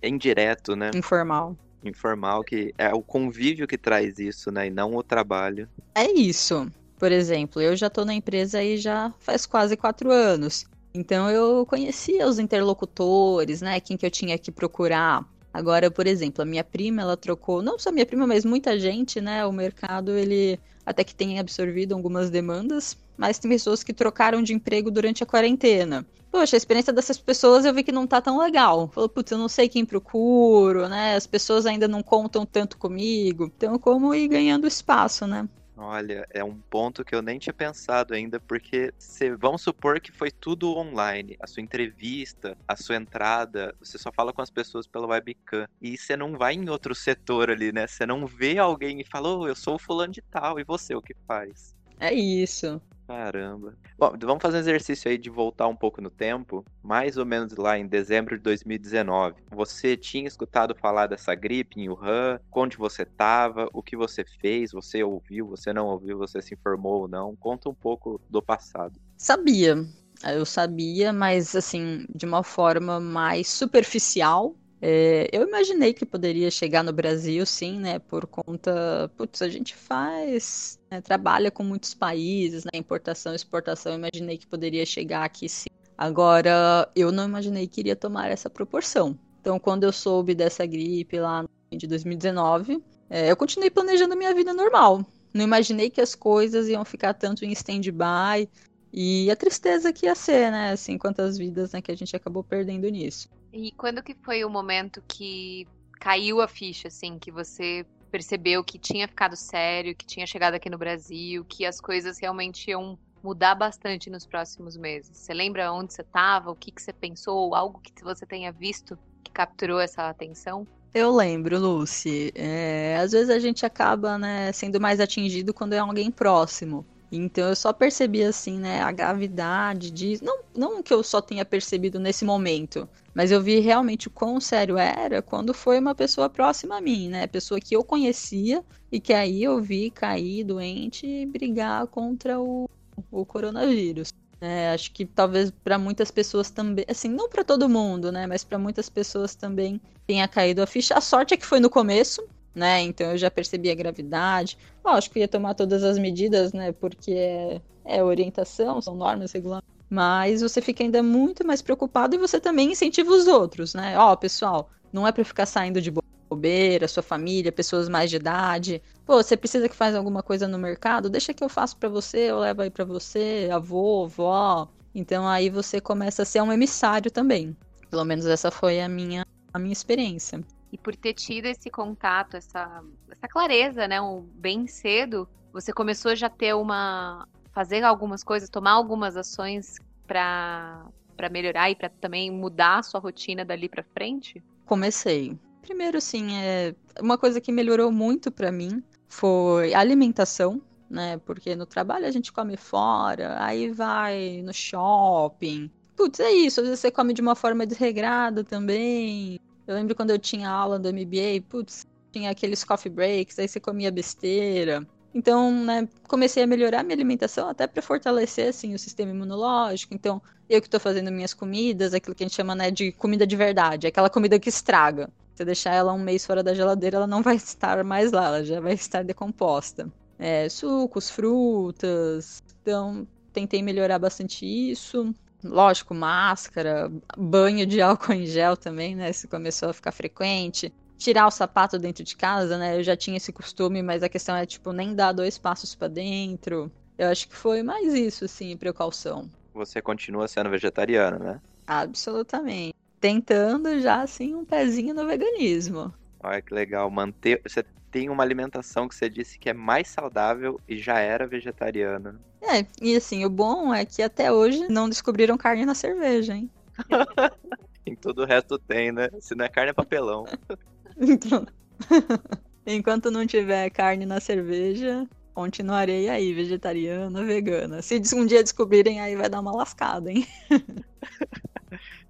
indireto, 0.04 0.76
né? 0.76 0.92
Informal. 0.94 1.56
Informal, 1.84 2.44
que 2.44 2.74
é 2.78 2.94
o 2.94 3.02
convívio 3.02 3.68
que 3.68 3.78
traz 3.78 4.20
isso, 4.20 4.52
né? 4.52 4.68
E 4.68 4.70
não 4.70 4.96
o 4.96 5.04
trabalho. 5.04 5.70
É 5.96 6.12
isso. 6.12 6.70
Por 6.98 7.12
exemplo, 7.12 7.62
eu 7.62 7.76
já 7.76 7.90
tô 7.90 8.04
na 8.04 8.14
empresa 8.14 8.60
aí 8.60 8.78
já 8.78 9.14
faz 9.20 9.46
quase 9.46 9.78
quatro 9.78 10.12
anos. 10.12 10.66
Então 10.94 11.30
eu 11.30 11.66
conhecia 11.66 12.28
os 12.28 12.40
interlocutores, 12.40 13.62
né? 13.62 13.80
Quem 13.80 13.96
que 13.96 14.06
eu 14.06 14.12
tinha 14.12 14.38
que 14.38 14.52
procurar. 14.52 15.24
Agora, 15.54 15.90
por 15.90 16.08
exemplo, 16.08 16.42
a 16.42 16.46
minha 16.46 16.64
prima, 16.64 17.02
ela 17.02 17.18
trocou, 17.18 17.62
não 17.62 17.80
só 17.80 17.92
minha 17.92 18.06
prima, 18.06 18.28
mas 18.28 18.46
muita 18.46 18.80
gente, 18.80 19.22
né? 19.22 19.46
O 19.46 19.52
mercado, 19.52 20.12
ele 20.12 20.60
até 20.86 21.04
que 21.04 21.14
tem 21.14 21.40
absorvido 21.40 21.94
algumas 21.94 22.30
demandas, 22.30 22.98
mas 23.18 23.38
tem 23.40 23.50
pessoas 23.50 23.84
que 23.84 23.94
trocaram 23.94 24.42
de 24.42 24.54
emprego 24.54 24.90
durante 24.90 25.24
a 25.24 25.26
quarentena. 25.26 26.06
Poxa, 26.32 26.56
a 26.56 26.58
experiência 26.58 26.94
dessas 26.94 27.18
pessoas 27.18 27.66
eu 27.66 27.74
vi 27.74 27.84
que 27.84 27.92
não 27.92 28.06
tá 28.06 28.22
tão 28.22 28.38
legal. 28.38 28.88
Falou, 28.90 29.10
putz, 29.10 29.32
eu 29.32 29.38
não 29.38 29.50
sei 29.50 29.68
quem 29.68 29.86
procuro, 29.86 30.88
né? 30.88 31.16
As 31.16 31.26
pessoas 31.28 31.66
ainda 31.66 31.88
não 31.88 32.04
contam 32.04 32.46
tanto 32.46 32.78
comigo. 32.78 33.52
Então, 33.56 33.78
como 33.80 34.14
ir 34.14 34.28
ganhando 34.28 34.68
espaço, 34.68 35.26
né? 35.26 35.48
Olha, 35.80 36.28
é 36.32 36.44
um 36.44 36.60
ponto 36.60 37.06
que 37.06 37.14
eu 37.14 37.22
nem 37.22 37.38
tinha 37.38 37.54
pensado 37.54 38.16
ainda, 38.16 38.40
porque 38.40 38.92
se, 38.98 39.36
vamos 39.36 39.62
supor 39.62 40.02
que 40.02 40.12
foi 40.12 40.32
tudo 40.32 40.76
online. 40.76 41.38
A 41.40 41.46
sua 41.46 41.62
entrevista, 41.62 42.58
a 42.68 42.76
sua 42.76 42.96
entrada, 42.96 43.76
você 43.80 43.98
só 44.00 44.12
fala 44.12 44.34
com 44.34 44.42
as 44.42 44.50
pessoas 44.50 44.88
pela 44.88 45.06
webcam. 45.06 45.68
E 45.80 45.96
você 45.96 46.18
não 46.18 46.36
vai 46.36 46.56
em 46.56 46.68
outro 46.68 46.96
setor 46.96 47.52
ali, 47.52 47.72
né? 47.72 47.86
Você 47.86 48.08
não 48.08 48.26
vê 48.26 48.58
alguém 48.58 49.00
e 49.00 49.06
fala, 49.06 49.38
oh, 49.38 49.48
eu 49.48 49.56
sou 49.56 49.76
o 49.76 49.80
fulano 49.80 50.12
de 50.12 50.22
tal, 50.22 50.60
e 50.60 50.64
você 50.64 50.96
o 50.96 51.02
que 51.02 51.14
faz? 51.28 51.76
É 52.00 52.12
isso. 52.12 52.82
Caramba. 53.08 53.74
Bom, 53.98 54.14
vamos 54.22 54.42
fazer 54.42 54.58
um 54.58 54.60
exercício 54.60 55.10
aí 55.10 55.18
de 55.18 55.30
voltar 55.30 55.66
um 55.68 55.76
pouco 55.76 56.02
no 56.02 56.10
tempo, 56.10 56.66
mais 56.84 57.16
ou 57.16 57.26
menos 57.26 57.56
lá 57.56 57.80
em 57.80 57.88
dezembro 57.88 58.36
de 58.36 58.44
2019. 58.44 59.36
Você 59.50 59.96
tinha 59.96 60.28
escutado 60.28 60.76
falar 60.76 61.08
dessa 61.08 61.34
gripe 61.34 61.80
em 61.80 61.88
Wuhan? 61.88 62.38
Onde 62.52 62.76
você 62.76 63.04
estava? 63.04 63.70
O 63.72 63.82
que 63.82 63.96
você 63.96 64.26
fez? 64.42 64.74
Você 64.74 65.02
ouviu? 65.04 65.48
Você 65.48 65.72
não 65.72 65.88
ouviu? 65.88 66.18
Você 66.18 66.42
se 66.42 66.54
informou 66.54 67.02
ou 67.02 67.08
não? 67.08 67.34
Conta 67.38 67.70
um 67.70 67.74
pouco 67.74 68.20
do 68.30 68.42
passado. 68.42 69.00
Sabia. 69.18 69.78
Eu 70.26 70.46
sabia, 70.46 71.14
mas 71.14 71.56
assim, 71.56 72.06
de 72.14 72.26
uma 72.26 72.44
forma 72.44 73.00
mais 73.00 73.48
superficial, 73.48 74.54
é, 74.82 75.28
eu 75.32 75.48
imaginei 75.48 75.94
que 75.94 76.06
poderia 76.06 76.52
chegar 76.52 76.84
no 76.84 76.94
Brasil, 76.94 77.46
sim, 77.46 77.80
né? 77.80 78.00
Por 78.00 78.28
conta. 78.28 79.12
Putz, 79.18 79.42
a 79.42 79.50
gente 79.50 79.76
faz. 79.76 80.80
Né, 80.92 81.02
trabalha 81.02 81.50
com 81.50 81.64
muitos 81.64 81.94
países, 81.94 82.64
né? 82.64 82.72
Importação 82.76 83.34
exportação. 83.34 83.94
Eu 83.94 83.98
imaginei 83.98 84.38
que 84.38 84.46
poderia 84.46 84.86
chegar 84.86 85.24
aqui, 85.24 85.50
sim. 85.50 85.70
Agora, 85.98 86.90
eu 86.96 87.12
não 87.12 87.26
imaginei 87.26 87.68
que 87.68 87.82
iria 87.82 87.96
tomar 87.96 88.30
essa 88.30 88.50
proporção. 88.50 89.18
Então, 89.42 89.60
quando 89.60 89.84
eu 89.84 89.92
soube 89.92 90.36
dessa 90.36 90.66
gripe 90.66 91.20
lá 91.20 91.44
de 91.72 91.88
2019, 91.88 92.84
é, 93.10 93.32
eu 93.32 93.36
continuei 93.36 93.72
planejando 93.72 94.16
minha 94.16 94.34
vida 94.34 94.54
normal. 94.54 95.04
Não 95.34 95.44
imaginei 95.44 95.90
que 95.90 96.02
as 96.02 96.14
coisas 96.14 96.68
iam 96.68 96.86
ficar 96.86 97.14
tanto 97.16 97.44
em 97.44 97.52
stand-by 97.52 98.48
e 98.94 99.30
a 99.32 99.36
tristeza 99.36 99.92
que 99.92 100.06
ia 100.06 100.16
ser, 100.16 100.52
né? 100.52 100.72
Assim, 100.72 100.98
quantas 100.98 101.38
vidas 101.38 101.72
né, 101.72 101.82
que 101.82 101.92
a 101.92 101.96
gente 101.96 102.16
acabou 102.16 102.44
perdendo 102.44 102.88
nisso. 102.90 103.28
E 103.52 103.72
quando 103.72 104.04
que 104.04 104.14
foi 104.14 104.44
o 104.44 104.50
momento 104.50 105.02
que 105.08 105.68
caiu 106.00 106.42
a 106.42 106.48
ficha, 106.48 106.88
assim, 106.88 107.18
que 107.18 107.32
você 107.32 107.86
percebeu 108.12 108.64
que 108.64 108.80
tinha 108.80 109.08
ficado 109.08 109.36
sério, 109.36 109.96
que 109.96 110.06
tinha 110.06 110.26
chegado 110.26 110.54
aqui 110.54 110.70
no 110.70 110.78
Brasil, 110.78 111.44
que 111.46 111.66
as 111.66 111.80
coisas 111.80 112.20
realmente 112.20 112.70
iam 112.70 112.98
mudar 113.24 113.56
bastante 113.56 114.10
nos 114.10 114.26
próximos 114.26 114.78
meses? 114.78 115.18
Você 115.18 115.34
lembra 115.34 115.72
onde 115.72 115.94
você 115.94 116.02
estava, 116.02 116.52
o 116.52 116.56
que, 116.56 116.72
que 116.72 116.82
você 116.82 116.94
pensou, 116.94 117.54
algo 117.56 117.80
que 117.82 118.04
você 118.04 118.26
tenha 118.26 118.52
visto 118.52 118.98
que 119.24 119.32
capturou 119.32 119.80
essa 119.80 120.08
atenção? 120.10 120.66
Eu 120.94 121.14
lembro, 121.14 121.60
Lucy. 121.60 122.32
É, 122.34 122.98
às 123.00 123.12
vezes 123.12 123.30
a 123.30 123.40
gente 123.40 123.66
acaba 123.66 124.18
né, 124.18 124.52
sendo 124.52 124.80
mais 124.80 125.00
atingido 125.00 125.54
quando 125.54 125.74
é 125.74 125.80
alguém 125.80 126.10
próximo. 126.10 126.86
Então 127.12 127.48
eu 127.48 127.56
só 127.56 127.72
percebi 127.72 128.24
assim, 128.24 128.60
né, 128.60 128.82
a 128.82 128.92
gravidade 128.92 129.92
disso. 129.92 130.24
Não, 130.26 130.40
não 130.56 130.84
que 130.84 130.94
eu 130.94 131.04
só 131.04 131.22
tenha 131.22 131.46
percebido 131.46 132.00
nesse 132.00 132.26
momento, 132.26 132.88
mas 133.18 133.32
eu 133.32 133.42
vi 133.42 133.60
realmente 133.60 134.08
o 134.08 134.12
quão 134.12 134.40
sério 134.40 134.78
era 134.78 135.24
quando 135.24 135.52
foi 135.52 135.80
uma 135.80 135.96
pessoa 135.96 136.30
próxima 136.30 136.78
a 136.78 136.82
mim, 136.82 137.10
né? 137.10 137.26
Pessoa 137.26 137.60
que 137.60 137.76
eu 137.76 137.84
conhecia 137.84 138.64
e 138.92 139.00
que 139.00 139.12
aí 139.12 139.42
eu 139.42 139.60
vi 139.60 139.90
cair 139.90 140.44
doente 140.44 141.08
e 141.08 141.26
brigar 141.26 141.88
contra 141.88 142.40
o, 142.40 142.70
o 143.12 143.26
coronavírus. 143.26 144.14
É, 144.40 144.70
acho 144.70 144.92
que 144.92 145.04
talvez 145.04 145.50
para 145.50 145.80
muitas 145.80 146.12
pessoas 146.12 146.52
também, 146.52 146.86
assim, 146.88 147.10
não 147.10 147.28
para 147.28 147.44
todo 147.44 147.68
mundo, 147.68 148.12
né? 148.12 148.28
Mas 148.28 148.44
para 148.44 148.60
muitas 148.60 148.88
pessoas 148.88 149.34
também 149.34 149.82
tenha 150.06 150.28
caído 150.28 150.62
a 150.62 150.68
ficha. 150.68 150.94
A 150.94 151.02
sorte 151.02 151.34
é 151.34 151.38
que 151.38 151.46
foi 151.46 151.60
no 151.60 151.72
começo, 151.72 152.24
né? 152.54 152.84
Então 152.84 153.14
eu 153.14 153.18
já 153.18 153.32
percebi 153.32 153.72
a 153.72 153.76
gravidade. 153.76 154.60
Lógico 154.86 155.14
que 155.14 155.22
ia 155.22 155.28
tomar 155.28 155.56
todas 155.56 155.84
as 155.84 155.98
medidas, 155.98 156.54
né? 156.54 156.72
Porque 156.72 157.14
é, 157.14 157.62
é 157.84 158.04
orientação, 158.04 158.80
são 158.80 158.94
normas 158.94 159.32
regulamentos. 159.32 159.77
Mas 159.90 160.42
você 160.42 160.62
fica 160.62 160.84
ainda 160.84 161.02
muito 161.02 161.46
mais 161.46 161.62
preocupado 161.62 162.16
e 162.16 162.20
você 162.20 162.40
também 162.40 162.72
incentiva 162.72 163.12
os 163.12 163.28
outros, 163.28 163.74
né? 163.74 163.98
Ó, 163.98 164.12
oh, 164.12 164.18
pessoal, 164.18 164.70
não 164.92 165.08
é 165.08 165.12
para 165.12 165.24
ficar 165.24 165.46
saindo 165.46 165.82
de 165.82 165.92
bobeira, 166.30 166.88
sua 166.88 167.04
família, 167.04 167.52
pessoas 167.52 167.88
mais 167.88 168.10
de 168.10 168.18
idade. 168.18 168.82
Pô, 169.06 169.16
você 169.16 169.38
precisa 169.38 169.70
que 169.70 169.76
faça 169.76 169.98
alguma 169.98 170.22
coisa 170.22 170.48
no 170.48 170.58
mercado? 170.58 171.10
Deixa 171.10 171.34
que 171.34 171.44
eu 171.44 171.50
faço 171.50 171.78
para 171.78 171.88
você, 171.88 172.32
eu 172.32 172.40
levo 172.40 172.62
aí 172.62 172.70
para 172.70 172.84
você, 172.84 173.50
avô, 173.52 174.06
avó. 174.06 174.68
Então 174.94 175.28
aí 175.28 175.50
você 175.50 175.80
começa 175.80 176.24
a 176.24 176.26
ser 176.26 176.42
um 176.42 176.52
emissário 176.52 177.10
também. 177.10 177.56
Pelo 177.90 178.04
menos 178.04 178.26
essa 178.26 178.52
foi 178.52 178.82
a 178.82 178.90
minha 178.90 179.26
a 179.54 179.60
minha 179.60 179.74
experiência. 179.74 180.44
E 180.72 180.78
por 180.78 180.96
ter 180.96 181.14
tido 181.14 181.46
esse 181.46 181.70
contato, 181.70 182.36
essa, 182.36 182.84
essa 183.10 183.28
clareza, 183.28 183.88
né, 183.88 184.02
um, 184.02 184.22
bem 184.34 184.68
cedo, 184.68 185.28
você 185.52 185.72
começou 185.72 186.16
já 186.16 186.28
a 186.28 186.30
ter 186.30 186.54
uma 186.54 187.28
fazer 187.58 187.84
algumas 187.84 188.24
coisas, 188.24 188.52
tomar 188.52 188.74
algumas 188.74 189.18
ações 189.18 189.78
para 190.06 190.92
melhorar 191.32 191.72
e 191.72 191.76
para 191.76 191.90
também 191.90 192.30
mudar 192.30 192.78
a 192.78 192.84
sua 192.84 193.00
rotina 193.00 193.44
dali 193.44 193.68
para 193.68 193.84
frente? 193.96 194.44
Comecei. 194.64 195.36
Primeiro, 195.64 196.00
sim, 196.00 196.38
é 196.38 196.76
uma 197.02 197.18
coisa 197.18 197.42
que 197.42 197.52
melhorou 197.52 197.92
muito 197.92 198.32
para 198.32 198.52
mim 198.52 198.84
foi 199.08 199.74
alimentação, 199.74 200.62
né? 200.88 201.18
Porque 201.26 201.56
no 201.56 201.66
trabalho 201.66 202.06
a 202.06 202.12
gente 202.12 202.32
come 202.32 202.56
fora, 202.56 203.44
aí 203.44 203.72
vai 203.72 204.44
no 204.44 204.54
shopping. 204.54 205.72
Putz, 205.96 206.20
é 206.20 206.32
isso. 206.32 206.60
Às 206.60 206.68
vezes 206.68 206.80
você 206.80 206.92
come 206.92 207.12
de 207.12 207.22
uma 207.22 207.34
forma 207.34 207.66
desregrada 207.66 208.44
também. 208.44 209.40
Eu 209.66 209.74
lembro 209.74 209.96
quando 209.96 210.12
eu 210.12 210.20
tinha 210.20 210.48
aula 210.48 210.78
do 210.78 210.90
MBA, 210.90 211.42
putz, 211.50 211.82
tinha 212.12 212.30
aqueles 212.30 212.64
coffee 212.64 212.92
breaks, 212.92 213.40
aí 213.40 213.48
você 213.48 213.60
comia 213.60 213.92
besteira. 213.92 214.88
Então, 215.18 215.52
né, 215.52 215.90
comecei 216.08 216.44
a 216.44 216.48
melhorar 216.48 216.84
minha 216.84 216.96
alimentação 216.96 217.50
até 217.50 217.66
para 217.66 217.82
fortalecer 217.82 218.50
assim 218.50 218.76
o 218.76 218.78
sistema 218.78 219.10
imunológico. 219.12 219.96
Então, 219.96 220.22
eu 220.48 220.62
que 220.62 220.68
estou 220.68 220.80
fazendo 220.80 221.12
minhas 221.12 221.34
comidas, 221.34 221.92
aquilo 221.92 222.16
que 222.16 222.24
a 222.24 222.28
gente 222.28 222.36
chama 222.36 222.54
né, 222.54 222.70
de 222.70 222.92
comida 222.92 223.26
de 223.26 223.36
verdade, 223.36 223.88
aquela 223.88 224.12
comida 224.12 224.40
que 224.40 224.48
estraga. 224.48 225.10
Se 225.34 225.44
deixar 225.44 225.74
ela 225.74 225.92
um 225.92 225.98
mês 225.98 226.24
fora 226.24 226.44
da 226.44 226.54
geladeira, 226.54 226.98
ela 226.98 227.08
não 227.08 227.24
vai 227.24 227.36
estar 227.36 227.84
mais 227.84 228.12
lá, 228.12 228.28
ela 228.28 228.46
já 228.46 228.60
vai 228.60 228.74
estar 228.74 229.04
decomposta. 229.04 229.92
É, 230.20 230.48
sucos, 230.50 231.10
frutas. 231.10 232.38
Então, 232.62 233.08
tentei 233.34 233.64
melhorar 233.64 233.98
bastante 233.98 234.46
isso 234.46 235.16
lógico, 235.44 235.96
máscara, 235.96 236.92
banho 237.18 237.66
de 237.66 237.82
álcool 237.82 238.14
em 238.14 238.26
gel 238.28 238.56
também, 238.56 238.96
né? 238.96 239.10
Isso 239.10 239.28
começou 239.28 239.70
a 239.70 239.74
ficar 239.74 239.92
frequente. 239.92 240.72
Tirar 240.98 241.28
o 241.28 241.32
sapato 241.32 241.78
dentro 241.78 242.04
de 242.04 242.16
casa, 242.16 242.58
né? 242.58 242.78
Eu 242.78 242.84
já 242.84 242.96
tinha 242.96 243.18
esse 243.18 243.32
costume, 243.32 243.82
mas 243.82 244.02
a 244.04 244.10
questão 244.10 244.36
é, 244.36 244.46
tipo, 244.46 244.72
nem 244.72 244.96
dar 244.96 245.12
dois 245.12 245.38
passos 245.38 245.76
para 245.76 245.88
dentro. 245.88 246.72
Eu 246.98 247.10
acho 247.10 247.28
que 247.28 247.36
foi 247.36 247.62
mais 247.62 247.94
isso, 247.94 248.26
assim, 248.26 248.58
precaução. 248.58 249.30
Você 249.54 249.82
continua 249.82 250.28
sendo 250.28 250.50
vegetariana, 250.50 251.20
né? 251.20 251.42
Absolutamente. 251.66 252.74
Tentando 253.00 253.80
já, 253.80 254.02
assim, 254.02 254.34
um 254.34 254.44
pezinho 254.44 254.96
no 254.96 255.06
veganismo. 255.06 255.94
Olha 256.20 256.42
que 256.42 256.54
legal. 256.54 256.90
Manter. 256.90 257.42
Você 257.44 257.64
tem 257.92 258.10
uma 258.10 258.24
alimentação 258.24 258.88
que 258.88 258.96
você 258.96 259.10
disse 259.10 259.38
que 259.38 259.50
é 259.50 259.54
mais 259.54 259.88
saudável 259.88 260.60
e 260.68 260.78
já 260.78 261.00
era 261.00 261.28
vegetariana. 261.28 262.20
É, 262.42 262.66
e 262.82 262.96
assim, 262.96 263.26
o 263.26 263.30
bom 263.30 263.74
é 263.74 263.86
que 263.86 264.02
até 264.02 264.32
hoje 264.32 264.68
não 264.70 264.90
descobriram 264.90 265.38
carne 265.38 265.66
na 265.66 265.76
cerveja, 265.76 266.36
hein? 266.36 266.50
em 267.86 267.96
todo 267.96 268.24
o 268.24 268.26
resto 268.26 268.60
tem, 268.60 268.92
né? 268.92 269.10
Se 269.20 269.36
não 269.36 269.46
é 269.46 269.50
carne, 269.50 269.72
é 269.72 269.74
papelão. 269.74 270.26
então... 271.00 271.46
Enquanto 272.70 273.10
não 273.10 273.26
tiver 273.26 273.70
carne 273.70 274.06
na 274.06 274.20
cerveja, 274.20 275.08
continuarei 275.34 276.10
aí, 276.10 276.34
vegetariana, 276.34 277.24
vegana. 277.24 277.82
Se 277.82 278.02
um 278.14 278.26
dia 278.26 278.44
descobrirem, 278.44 279.00
aí 279.00 279.16
vai 279.16 279.30
dar 279.30 279.40
uma 279.40 279.56
lascada, 279.56 280.12
hein? 280.12 280.28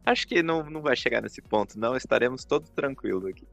Acho 0.03 0.27
que 0.27 0.41
não, 0.41 0.67
não 0.67 0.81
vai 0.81 0.95
chegar 0.95 1.21
nesse 1.21 1.43
ponto, 1.43 1.77
não. 1.77 1.95
Estaremos 1.95 2.43
todos 2.43 2.71
tranquilos 2.71 3.25
aqui. 3.25 3.45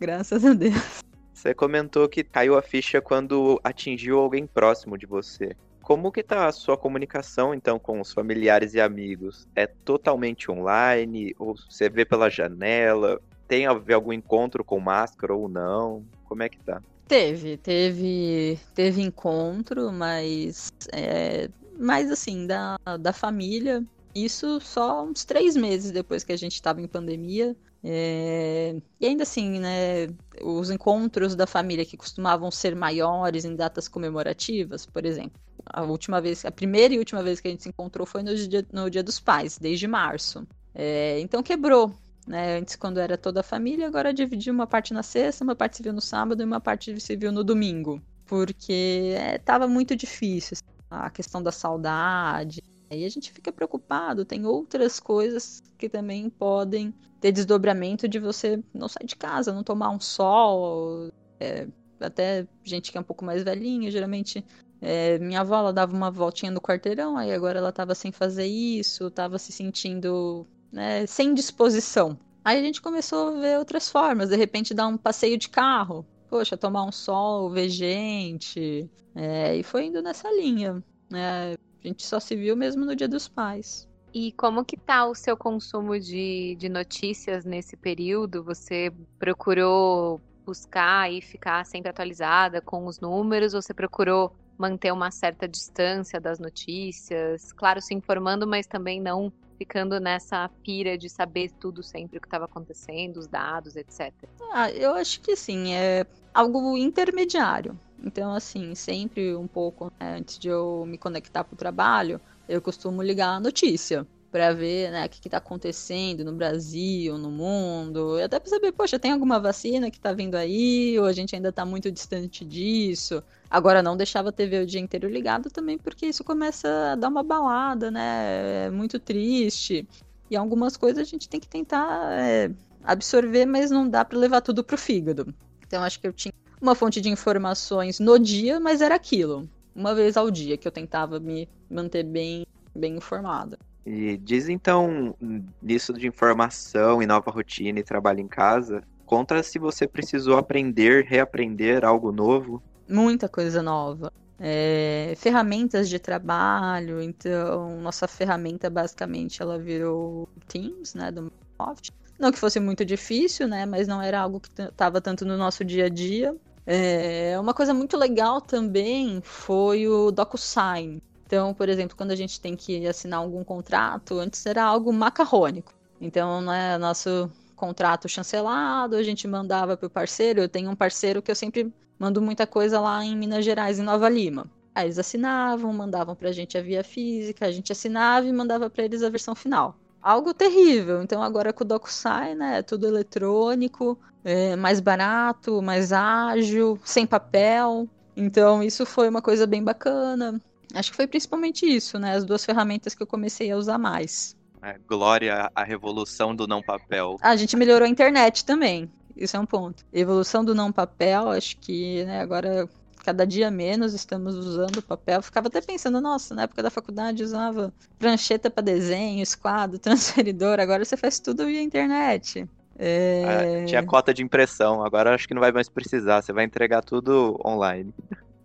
Graças 0.00 0.44
a 0.44 0.52
Deus. 0.52 1.04
Você 1.32 1.54
comentou 1.54 2.08
que 2.08 2.24
caiu 2.24 2.58
a 2.58 2.62
ficha 2.62 3.00
quando 3.00 3.60
atingiu 3.62 4.18
alguém 4.18 4.44
próximo 4.44 4.98
de 4.98 5.06
você. 5.06 5.54
Como 5.82 6.10
que 6.10 6.22
tá 6.22 6.46
a 6.46 6.52
sua 6.52 6.76
comunicação, 6.76 7.54
então, 7.54 7.78
com 7.78 8.00
os 8.00 8.12
familiares 8.12 8.74
e 8.74 8.80
amigos? 8.80 9.46
É 9.54 9.66
totalmente 9.66 10.50
online? 10.50 11.34
Ou 11.38 11.54
você 11.54 11.88
vê 11.88 12.04
pela 12.04 12.28
janela? 12.28 13.20
Tem 13.50 13.66
algum 13.66 14.12
encontro 14.12 14.62
com 14.62 14.78
máscara 14.78 15.34
ou 15.34 15.48
não? 15.48 16.04
Como 16.26 16.40
é 16.40 16.48
que 16.48 16.60
tá? 16.60 16.80
Teve, 17.08 17.56
teve, 17.56 18.56
teve 18.76 19.02
encontro, 19.02 19.90
mas 19.92 20.72
é, 20.92 21.50
mais 21.76 22.12
assim, 22.12 22.46
da, 22.46 22.76
da 23.00 23.12
família. 23.12 23.84
Isso 24.14 24.60
só 24.60 25.04
uns 25.04 25.24
três 25.24 25.56
meses 25.56 25.90
depois 25.90 26.22
que 26.22 26.32
a 26.32 26.36
gente 26.36 26.54
estava 26.54 26.80
em 26.80 26.86
pandemia. 26.86 27.56
É... 27.82 28.76
E 29.00 29.06
ainda 29.06 29.24
assim, 29.24 29.58
né, 29.58 30.06
os 30.40 30.70
encontros 30.70 31.34
da 31.34 31.44
família 31.44 31.84
que 31.84 31.96
costumavam 31.96 32.52
ser 32.52 32.76
maiores 32.76 33.44
em 33.44 33.56
datas 33.56 33.88
comemorativas, 33.88 34.86
por 34.86 35.04
exemplo. 35.04 35.40
A 35.66 35.82
última 35.82 36.20
vez, 36.20 36.44
a 36.44 36.52
primeira 36.52 36.94
e 36.94 36.98
última 36.98 37.20
vez 37.20 37.40
que 37.40 37.48
a 37.48 37.50
gente 37.50 37.64
se 37.64 37.68
encontrou 37.68 38.06
foi 38.06 38.22
no 38.22 38.32
Dia, 38.32 38.64
no 38.72 38.88
dia 38.88 39.02
dos 39.02 39.18
Pais, 39.18 39.58
desde 39.58 39.88
março. 39.88 40.46
É... 40.72 41.18
Então 41.18 41.42
quebrou, 41.42 41.92
né? 42.26 42.58
Antes, 42.58 42.76
quando 42.76 42.98
era 42.98 43.16
toda 43.16 43.40
a 43.40 43.44
família, 43.44 43.86
agora 43.86 44.12
dividiu 44.12 44.52
uma 44.52 44.66
parte 44.66 44.92
na 44.92 45.02
sexta, 45.02 45.44
uma 45.44 45.56
parte 45.56 45.82
viu 45.82 45.92
no 45.92 46.00
sábado 46.00 46.42
e 46.42 46.44
uma 46.44 46.60
parte 46.60 46.94
viu 47.16 47.32
no 47.32 47.44
domingo. 47.44 48.00
Porque 48.26 49.14
estava 49.34 49.64
é, 49.64 49.68
muito 49.68 49.96
difícil 49.96 50.56
assim, 50.56 50.76
a 50.90 51.10
questão 51.10 51.42
da 51.42 51.50
saudade, 51.50 52.62
Aí 52.90 53.04
a 53.04 53.08
gente 53.08 53.32
fica 53.32 53.52
preocupado, 53.52 54.24
tem 54.24 54.44
outras 54.44 54.98
coisas 54.98 55.62
que 55.78 55.88
também 55.88 56.28
podem 56.28 56.92
ter 57.20 57.30
desdobramento 57.30 58.08
de 58.08 58.18
você 58.18 58.60
não 58.74 58.88
sair 58.88 59.06
de 59.06 59.14
casa, 59.14 59.52
não 59.52 59.62
tomar 59.62 59.90
um 59.90 60.00
sol. 60.00 61.08
É, 61.38 61.68
até 62.00 62.48
gente 62.64 62.90
que 62.90 62.98
é 62.98 63.00
um 63.00 63.04
pouco 63.04 63.24
mais 63.24 63.44
velhinha, 63.44 63.92
geralmente 63.92 64.44
é, 64.80 65.18
minha 65.20 65.40
avó 65.40 65.58
ela 65.58 65.72
dava 65.72 65.94
uma 65.94 66.10
voltinha 66.10 66.50
no 66.50 66.60
quarteirão, 66.60 67.16
aí 67.16 67.32
agora 67.32 67.58
ela 67.58 67.68
estava 67.68 67.94
sem 67.94 68.10
fazer 68.10 68.46
isso, 68.46 69.06
estava 69.06 69.38
se 69.38 69.52
sentindo 69.52 70.44
né, 70.72 71.06
sem 71.06 71.34
disposição. 71.34 72.18
Aí 72.44 72.58
a 72.58 72.62
gente 72.62 72.80
começou 72.80 73.28
a 73.28 73.40
ver 73.40 73.58
outras 73.58 73.90
formas, 73.90 74.30
de 74.30 74.36
repente 74.36 74.72
dar 74.72 74.86
um 74.86 74.96
passeio 74.96 75.36
de 75.36 75.48
carro, 75.48 76.06
poxa, 76.28 76.56
tomar 76.56 76.84
um 76.84 76.92
sol, 76.92 77.50
ver 77.50 77.68
gente, 77.68 78.88
é, 79.14 79.56
e 79.56 79.62
foi 79.62 79.86
indo 79.86 80.00
nessa 80.00 80.30
linha. 80.30 80.82
Né? 81.10 81.54
A 81.54 81.88
gente 81.88 82.06
só 82.06 82.20
se 82.20 82.34
viu 82.36 82.56
mesmo 82.56 82.84
no 82.84 82.96
Dia 82.96 83.08
dos 83.08 83.28
Pais. 83.28 83.88
E 84.12 84.32
como 84.32 84.64
que 84.64 84.76
tá 84.76 85.06
o 85.06 85.14
seu 85.14 85.36
consumo 85.36 85.98
de, 85.98 86.56
de 86.58 86.68
notícias 86.68 87.44
nesse 87.44 87.76
período? 87.76 88.42
Você 88.42 88.92
procurou 89.18 90.20
buscar 90.44 91.12
e 91.12 91.22
ficar 91.22 91.64
sempre 91.64 91.90
atualizada 91.90 92.60
com 92.60 92.86
os 92.86 92.98
números? 92.98 93.54
Ou 93.54 93.62
você 93.62 93.72
procurou 93.72 94.34
manter 94.58 94.92
uma 94.92 95.10
certa 95.10 95.46
distância 95.46 96.20
das 96.20 96.38
notícias, 96.38 97.52
claro, 97.52 97.80
se 97.80 97.94
informando, 97.94 98.46
mas 98.46 98.66
também 98.66 99.00
não 99.00 99.32
ficando 99.60 100.00
nessa 100.00 100.48
pira 100.64 100.96
de 100.96 101.10
saber 101.10 101.50
tudo 101.60 101.82
sempre 101.82 102.16
o 102.16 102.20
que 102.20 102.26
estava 102.26 102.46
acontecendo, 102.46 103.18
os 103.18 103.28
dados, 103.28 103.76
etc. 103.76 104.10
Ah, 104.54 104.70
eu 104.70 104.94
acho 104.94 105.20
que 105.20 105.36
sim, 105.36 105.74
é 105.74 106.06
algo 106.32 106.78
intermediário. 106.78 107.78
Então, 108.02 108.32
assim, 108.32 108.74
sempre 108.74 109.36
um 109.36 109.46
pouco 109.46 109.92
né, 110.00 110.16
antes 110.16 110.38
de 110.38 110.48
eu 110.48 110.86
me 110.86 110.96
conectar 110.96 111.44
para 111.44 111.52
o 111.52 111.58
trabalho, 111.58 112.18
eu 112.48 112.62
costumo 112.62 113.02
ligar 113.02 113.34
a 113.34 113.40
notícia 113.40 114.06
para 114.30 114.52
ver 114.52 114.90
né, 114.90 115.06
o 115.06 115.08
que 115.08 115.26
está 115.26 115.38
acontecendo 115.38 116.24
no 116.24 116.32
Brasil, 116.32 117.18
no 117.18 117.30
mundo, 117.30 118.18
e 118.18 118.22
até 118.22 118.38
para 118.38 118.48
saber, 118.48 118.72
poxa, 118.72 118.98
tem 118.98 119.12
alguma 119.12 119.40
vacina 119.40 119.90
que 119.90 119.96
está 119.96 120.12
vindo 120.12 120.36
aí, 120.36 120.98
ou 120.98 121.04
a 121.04 121.12
gente 121.12 121.34
ainda 121.34 121.48
está 121.48 121.64
muito 121.64 121.90
distante 121.90 122.44
disso. 122.44 123.22
Agora, 123.50 123.82
não 123.82 123.96
deixava 123.96 124.28
a 124.28 124.32
TV 124.32 124.60
o 124.60 124.66
dia 124.66 124.80
inteiro 124.80 125.08
ligado 125.08 125.50
também, 125.50 125.76
porque 125.76 126.06
isso 126.06 126.22
começa 126.22 126.92
a 126.92 126.94
dar 126.94 127.08
uma 127.08 127.22
balada, 127.22 127.90
né? 127.90 128.66
É 128.66 128.70
muito 128.70 128.98
triste. 129.00 129.86
E 130.30 130.36
algumas 130.36 130.76
coisas 130.76 131.00
a 131.00 131.10
gente 131.10 131.28
tem 131.28 131.40
que 131.40 131.48
tentar 131.48 132.12
é, 132.12 132.52
absorver, 132.84 133.46
mas 133.46 133.70
não 133.70 133.88
dá 133.88 134.04
para 134.04 134.18
levar 134.18 134.40
tudo 134.40 134.62
pro 134.62 134.78
fígado. 134.78 135.34
Então, 135.66 135.82
acho 135.82 135.98
que 135.98 136.06
eu 136.06 136.12
tinha 136.12 136.32
uma 136.60 136.74
fonte 136.74 137.00
de 137.00 137.08
informações 137.08 137.98
no 137.98 138.18
dia, 138.18 138.60
mas 138.60 138.80
era 138.80 138.94
aquilo. 138.94 139.48
Uma 139.74 139.94
vez 139.94 140.16
ao 140.16 140.30
dia 140.30 140.56
que 140.56 140.68
eu 140.68 140.72
tentava 140.72 141.18
me 141.18 141.48
manter 141.68 142.04
bem, 142.04 142.46
bem 142.74 142.96
informada. 142.96 143.58
E 143.84 144.16
diz 144.18 144.48
então, 144.48 145.14
nisso 145.62 145.92
de 145.92 146.06
informação 146.06 147.02
e 147.02 147.06
nova 147.06 147.30
rotina 147.30 147.80
e 147.80 147.82
trabalho 147.82 148.20
em 148.20 148.28
casa, 148.28 148.82
conta 149.06 149.42
se 149.42 149.58
você 149.58 149.88
precisou 149.88 150.36
aprender, 150.36 151.04
reaprender 151.04 151.84
algo 151.84 152.12
novo. 152.12 152.62
Muita 152.88 153.28
coisa 153.28 153.62
nova. 153.62 154.12
É, 154.38 155.14
ferramentas 155.18 155.88
de 155.88 155.98
trabalho, 155.98 157.02
então 157.02 157.78
nossa 157.80 158.08
ferramenta 158.08 158.70
basicamente 158.70 159.42
ela 159.42 159.58
virou 159.58 160.28
Teams, 160.46 160.94
né, 160.94 161.10
do 161.10 161.24
Microsoft. 161.24 161.90
Não 162.18 162.30
que 162.32 162.38
fosse 162.38 162.58
muito 162.60 162.84
difícil, 162.84 163.48
né, 163.48 163.66
mas 163.66 163.86
não 163.86 164.00
era 164.00 164.20
algo 164.20 164.40
que 164.40 164.62
estava 164.62 165.00
tanto 165.00 165.24
no 165.24 165.36
nosso 165.36 165.64
dia 165.64 165.86
a 165.86 165.88
dia. 165.88 166.34
É, 166.66 167.38
uma 167.38 167.52
coisa 167.52 167.74
muito 167.74 167.96
legal 167.96 168.40
também 168.40 169.20
foi 169.22 169.88
o 169.88 170.10
DocuSign, 170.10 171.02
então, 171.30 171.54
por 171.54 171.68
exemplo, 171.68 171.96
quando 171.96 172.10
a 172.10 172.16
gente 172.16 172.40
tem 172.40 172.56
que 172.56 172.84
assinar 172.88 173.20
algum 173.20 173.44
contrato, 173.44 174.18
antes 174.18 174.44
era 174.44 174.64
algo 174.64 174.92
macarrônico. 174.92 175.72
Então, 176.00 176.40
né, 176.40 176.76
nosso 176.76 177.30
contrato 177.54 178.08
chancelado, 178.08 178.96
a 178.96 179.02
gente 179.04 179.28
mandava 179.28 179.76
para 179.76 179.86
o 179.86 179.90
parceiro. 179.90 180.40
Eu 180.40 180.48
tenho 180.48 180.68
um 180.68 180.74
parceiro 180.74 181.22
que 181.22 181.30
eu 181.30 181.36
sempre 181.36 181.72
mando 181.96 182.20
muita 182.20 182.48
coisa 182.48 182.80
lá 182.80 183.04
em 183.04 183.16
Minas 183.16 183.44
Gerais, 183.44 183.78
em 183.78 183.84
Nova 183.84 184.08
Lima. 184.08 184.50
Aí 184.74 184.86
eles 184.86 184.98
assinavam, 184.98 185.72
mandavam 185.72 186.16
para 186.16 186.30
a 186.30 186.32
gente 186.32 186.58
a 186.58 186.62
via 186.62 186.82
física, 186.82 187.46
a 187.46 187.52
gente 187.52 187.70
assinava 187.70 188.26
e 188.26 188.32
mandava 188.32 188.68
para 188.68 188.84
eles 188.84 189.04
a 189.04 189.08
versão 189.08 189.36
final. 189.36 189.76
Algo 190.02 190.34
terrível. 190.34 191.00
Então 191.00 191.22
agora 191.22 191.52
com 191.52 191.62
o 191.62 191.66
DocuSign, 191.66 192.34
né, 192.34 192.58
é 192.58 192.62
tudo 192.62 192.88
eletrônico, 192.88 193.96
é 194.24 194.56
mais 194.56 194.80
barato, 194.80 195.62
mais 195.62 195.92
ágil, 195.92 196.76
sem 196.84 197.06
papel. 197.06 197.88
Então 198.16 198.64
isso 198.64 198.84
foi 198.84 199.08
uma 199.08 199.22
coisa 199.22 199.46
bem 199.46 199.62
bacana. 199.62 200.40
Acho 200.74 200.90
que 200.90 200.96
foi 200.96 201.06
principalmente 201.06 201.66
isso, 201.66 201.98
né? 201.98 202.14
As 202.14 202.24
duas 202.24 202.44
ferramentas 202.44 202.94
que 202.94 203.02
eu 203.02 203.06
comecei 203.06 203.50
a 203.50 203.56
usar 203.56 203.78
mais. 203.78 204.36
É, 204.62 204.76
glória 204.86 205.50
à 205.54 205.64
revolução 205.64 206.34
do 206.34 206.46
não 206.46 206.62
papel. 206.62 207.16
a 207.20 207.34
gente 207.36 207.56
melhorou 207.56 207.86
a 207.86 207.88
internet 207.88 208.44
também. 208.44 208.90
Isso 209.16 209.36
é 209.36 209.40
um 209.40 209.46
ponto. 209.46 209.84
Evolução 209.92 210.44
do 210.44 210.54
não 210.54 210.70
papel, 210.70 211.30
acho 211.30 211.56
que 211.58 212.04
né, 212.04 212.20
agora 212.20 212.68
cada 213.04 213.26
dia 213.26 213.50
menos 213.50 213.94
estamos 213.94 214.36
usando 214.36 214.82
papel. 214.82 215.22
Ficava 215.22 215.48
até 215.48 215.60
pensando, 215.60 216.00
nossa, 216.00 216.34
na 216.34 216.42
época 216.42 216.62
da 216.62 216.70
faculdade 216.70 217.22
usava 217.22 217.72
prancheta 217.98 218.50
para 218.50 218.62
desenho, 218.62 219.22
esquadro, 219.22 219.78
transferidor, 219.80 220.60
agora 220.60 220.84
você 220.84 220.96
faz 220.96 221.18
tudo 221.18 221.46
via 221.46 221.62
internet. 221.62 222.48
É... 222.82 223.64
tinha 223.66 223.84
cota 223.84 224.14
de 224.14 224.22
impressão, 224.22 224.82
agora 224.82 225.14
acho 225.14 225.28
que 225.28 225.34
não 225.34 225.40
vai 225.40 225.52
mais 225.52 225.68
precisar, 225.68 226.22
você 226.22 226.32
vai 226.32 226.44
entregar 226.44 226.82
tudo 226.82 227.38
online. 227.44 227.92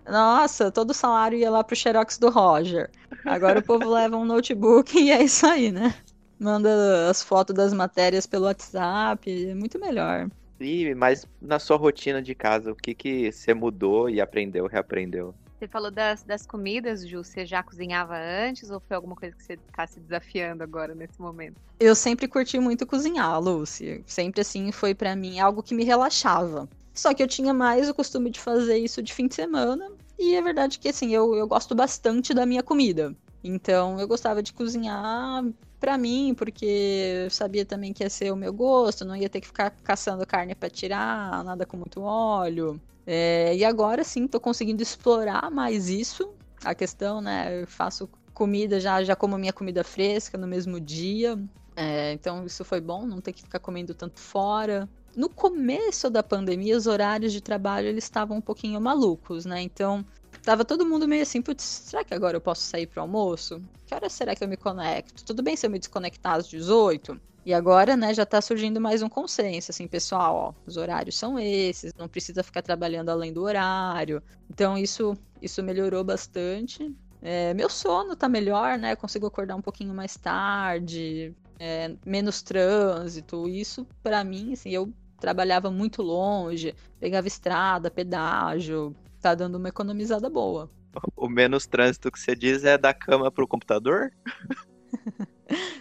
Nossa, 0.07 0.71
todo 0.71 0.91
o 0.91 0.93
salário 0.93 1.37
ia 1.37 1.49
lá 1.49 1.63
pro 1.63 1.75
Xerox 1.75 2.17
do 2.17 2.29
Roger. 2.29 2.89
Agora 3.23 3.59
o 3.59 3.63
povo 3.63 3.89
leva 3.89 4.15
um 4.15 4.25
notebook 4.25 4.97
e 4.97 5.11
é 5.11 5.23
isso 5.23 5.45
aí, 5.45 5.71
né? 5.71 5.95
Manda 6.39 7.09
as 7.09 7.23
fotos 7.23 7.55
das 7.55 7.73
matérias 7.73 8.25
pelo 8.25 8.45
WhatsApp, 8.45 9.49
é 9.49 9.55
muito 9.55 9.79
melhor. 9.79 10.29
E 10.59 10.93
mas 10.95 11.25
na 11.41 11.59
sua 11.59 11.77
rotina 11.77 12.21
de 12.21 12.35
casa, 12.35 12.71
o 12.71 12.75
que 12.75 12.93
que 12.93 13.31
você 13.31 13.53
mudou 13.53 14.09
e 14.09 14.21
aprendeu, 14.21 14.67
reaprendeu? 14.67 15.33
Você 15.57 15.67
falou 15.69 15.89
das, 15.89 16.21
das 16.21 16.45
comidas, 16.45 17.07
Ju, 17.07 17.23
você 17.23 17.45
já 17.45 17.63
cozinhava 17.63 18.15
antes 18.17 18.69
ou 18.69 18.79
foi 18.79 18.95
alguma 18.95 19.15
coisa 19.15 19.35
que 19.35 19.43
você 19.43 19.53
está 19.53 19.87
se 19.87 19.99
desafiando 20.01 20.61
agora 20.61 20.93
nesse 20.93 21.19
momento? 21.19 21.55
Eu 21.79 21.95
sempre 21.95 22.27
curti 22.27 22.59
muito 22.59 22.85
cozinhar, 22.85 23.39
Lucy. 23.39 24.03
Sempre 24.05 24.41
assim 24.41 24.71
foi 24.71 24.93
para 24.93 25.15
mim 25.15 25.39
algo 25.39 25.63
que 25.63 25.73
me 25.73 25.83
relaxava. 25.83 26.69
Só 26.95 27.13
que 27.13 27.21
eu 27.21 27.27
tinha 27.27 27.53
mais 27.53 27.89
o 27.89 27.93
costume 27.93 28.29
de 28.29 28.39
fazer 28.39 28.77
isso 28.77 29.03
de 29.03 29.13
fim 29.13 29.27
de 29.27 29.35
semana. 29.35 29.91
E 30.17 30.33
é 30.33 30.41
verdade 30.41 30.79
que, 30.79 30.87
assim, 30.87 31.13
eu, 31.13 31.35
eu 31.35 31.45
gosto 31.45 31.75
bastante 31.75 32.33
da 32.33 32.45
minha 32.45 32.63
comida. 32.63 33.13
Então, 33.43 33.99
eu 33.99 34.07
gostava 34.07 34.41
de 34.41 34.53
cozinhar 34.53 35.43
para 35.77 35.97
mim, 35.97 36.33
porque 36.35 37.25
eu 37.25 37.29
sabia 37.29 37.65
também 37.65 37.91
que 37.91 38.01
ia 38.01 38.09
ser 38.09 38.31
o 38.31 38.35
meu 38.35 38.53
gosto, 38.53 39.03
não 39.03 39.15
ia 39.15 39.29
ter 39.29 39.41
que 39.41 39.47
ficar 39.47 39.69
caçando 39.83 40.25
carne 40.25 40.55
para 40.55 40.69
tirar, 40.69 41.43
nada 41.43 41.65
com 41.65 41.75
muito 41.75 42.01
óleo. 42.01 42.81
É, 43.05 43.55
e 43.55 43.63
agora 43.63 44.03
sim, 44.03 44.25
tô 44.25 44.39
conseguindo 44.39 44.81
explorar 44.81 45.51
mais 45.51 45.89
isso. 45.89 46.33
A 46.63 46.73
questão, 46.73 47.19
né? 47.19 47.61
Eu 47.61 47.67
faço 47.67 48.09
comida, 48.33 48.79
já, 48.79 49.03
já 49.03 49.15
como 49.15 49.37
minha 49.37 49.53
comida 49.53 49.83
fresca 49.83 50.37
no 50.37 50.47
mesmo 50.47 50.79
dia. 50.79 51.37
É, 51.75 52.13
então, 52.13 52.45
isso 52.45 52.63
foi 52.63 52.79
bom, 52.79 53.05
não 53.05 53.19
ter 53.19 53.33
que 53.33 53.43
ficar 53.43 53.59
comendo 53.59 53.93
tanto 53.93 54.19
fora 54.19 54.89
no 55.15 55.29
começo 55.29 56.09
da 56.09 56.21
pandemia, 56.21 56.77
os 56.77 56.87
horários 56.87 57.31
de 57.31 57.41
trabalho 57.41 57.87
eles 57.87 58.03
estavam 58.03 58.37
um 58.37 58.41
pouquinho 58.41 58.79
malucos, 58.81 59.45
né? 59.45 59.61
Então, 59.61 60.05
tava 60.43 60.65
todo 60.65 60.85
mundo 60.85 61.07
meio 61.07 61.23
assim, 61.23 61.41
putz, 61.41 61.63
será 61.63 62.03
que 62.03 62.13
agora 62.13 62.37
eu 62.37 62.41
posso 62.41 62.61
sair 62.61 62.85
para 62.87 63.01
almoço? 63.01 63.61
Que 63.85 63.95
hora 63.95 64.09
será 64.09 64.35
que 64.35 64.43
eu 64.43 64.47
me 64.47 64.57
conecto? 64.57 65.23
Tudo 65.23 65.41
bem 65.41 65.55
se 65.55 65.65
eu 65.65 65.69
me 65.69 65.79
desconectar 65.79 66.35
às 66.35 66.47
18? 66.47 67.19
E 67.45 67.53
agora, 67.53 67.95
né, 67.95 68.11
já 68.13 68.25
tá 68.25 68.41
surgindo 68.41 68.81
mais 68.81 69.03
um 69.03 69.09
consenso, 69.09 69.69
assim, 69.69 69.87
pessoal, 69.87 70.35
ó, 70.35 70.53
os 70.65 70.77
horários 70.77 71.15
são 71.15 71.37
esses, 71.37 71.93
não 71.93 72.07
precisa 72.07 72.41
ficar 72.41 72.63
trabalhando 72.63 73.09
além 73.09 73.31
do 73.31 73.43
horário. 73.43 74.21
Então, 74.49 74.75
isso, 74.75 75.15
isso 75.39 75.61
melhorou 75.61 76.03
bastante. 76.03 76.91
É, 77.21 77.53
meu 77.53 77.69
sono 77.69 78.15
tá 78.15 78.27
melhor, 78.27 78.79
né? 78.79 78.95
Consigo 78.95 79.27
acordar 79.27 79.55
um 79.55 79.61
pouquinho 79.61 79.93
mais 79.93 80.17
tarde, 80.17 81.35
é, 81.59 81.95
menos 82.03 82.41
trânsito. 82.41 83.47
Isso, 83.47 83.87
para 84.01 84.23
mim, 84.23 84.53
assim, 84.53 84.71
eu 84.71 84.91
trabalhava 85.19 85.71
muito 85.71 86.01
longe, 86.01 86.75
pegava 86.99 87.27
estrada, 87.27 87.89
pedágio, 87.89 88.95
tá 89.21 89.33
dando 89.33 89.55
uma 89.55 89.69
economizada 89.69 90.29
boa. 90.29 90.69
O 91.17 91.27
menos 91.27 91.65
trânsito 91.67 92.09
que 92.09 92.17
você 92.17 92.33
diz 92.33 92.63
é 92.63 92.77
da 92.77 92.93
cama 92.93 93.29
pro 93.29 93.47
computador? 93.47 94.13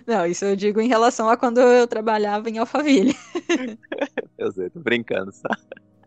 Não, 0.07 0.27
isso 0.27 0.45
eu 0.45 0.57
digo 0.57 0.81
em 0.81 0.89
relação 0.89 1.29
a 1.29 1.37
quando 1.37 1.61
eu 1.61 1.87
trabalhava 1.87 2.51
em 2.51 2.59
Alphaville. 2.59 3.15
eu 4.37 4.53
sei, 4.53 4.69
tô 4.71 4.81
brincando, 4.81 5.31
tá? 5.41 5.57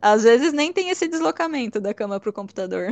Às 0.02 0.24
vezes 0.24 0.54
nem 0.54 0.72
tem 0.72 0.90
esse 0.90 1.08
deslocamento 1.08 1.80
da 1.82 1.94
cama 1.94 2.20
pro 2.20 2.32
computador. 2.32 2.92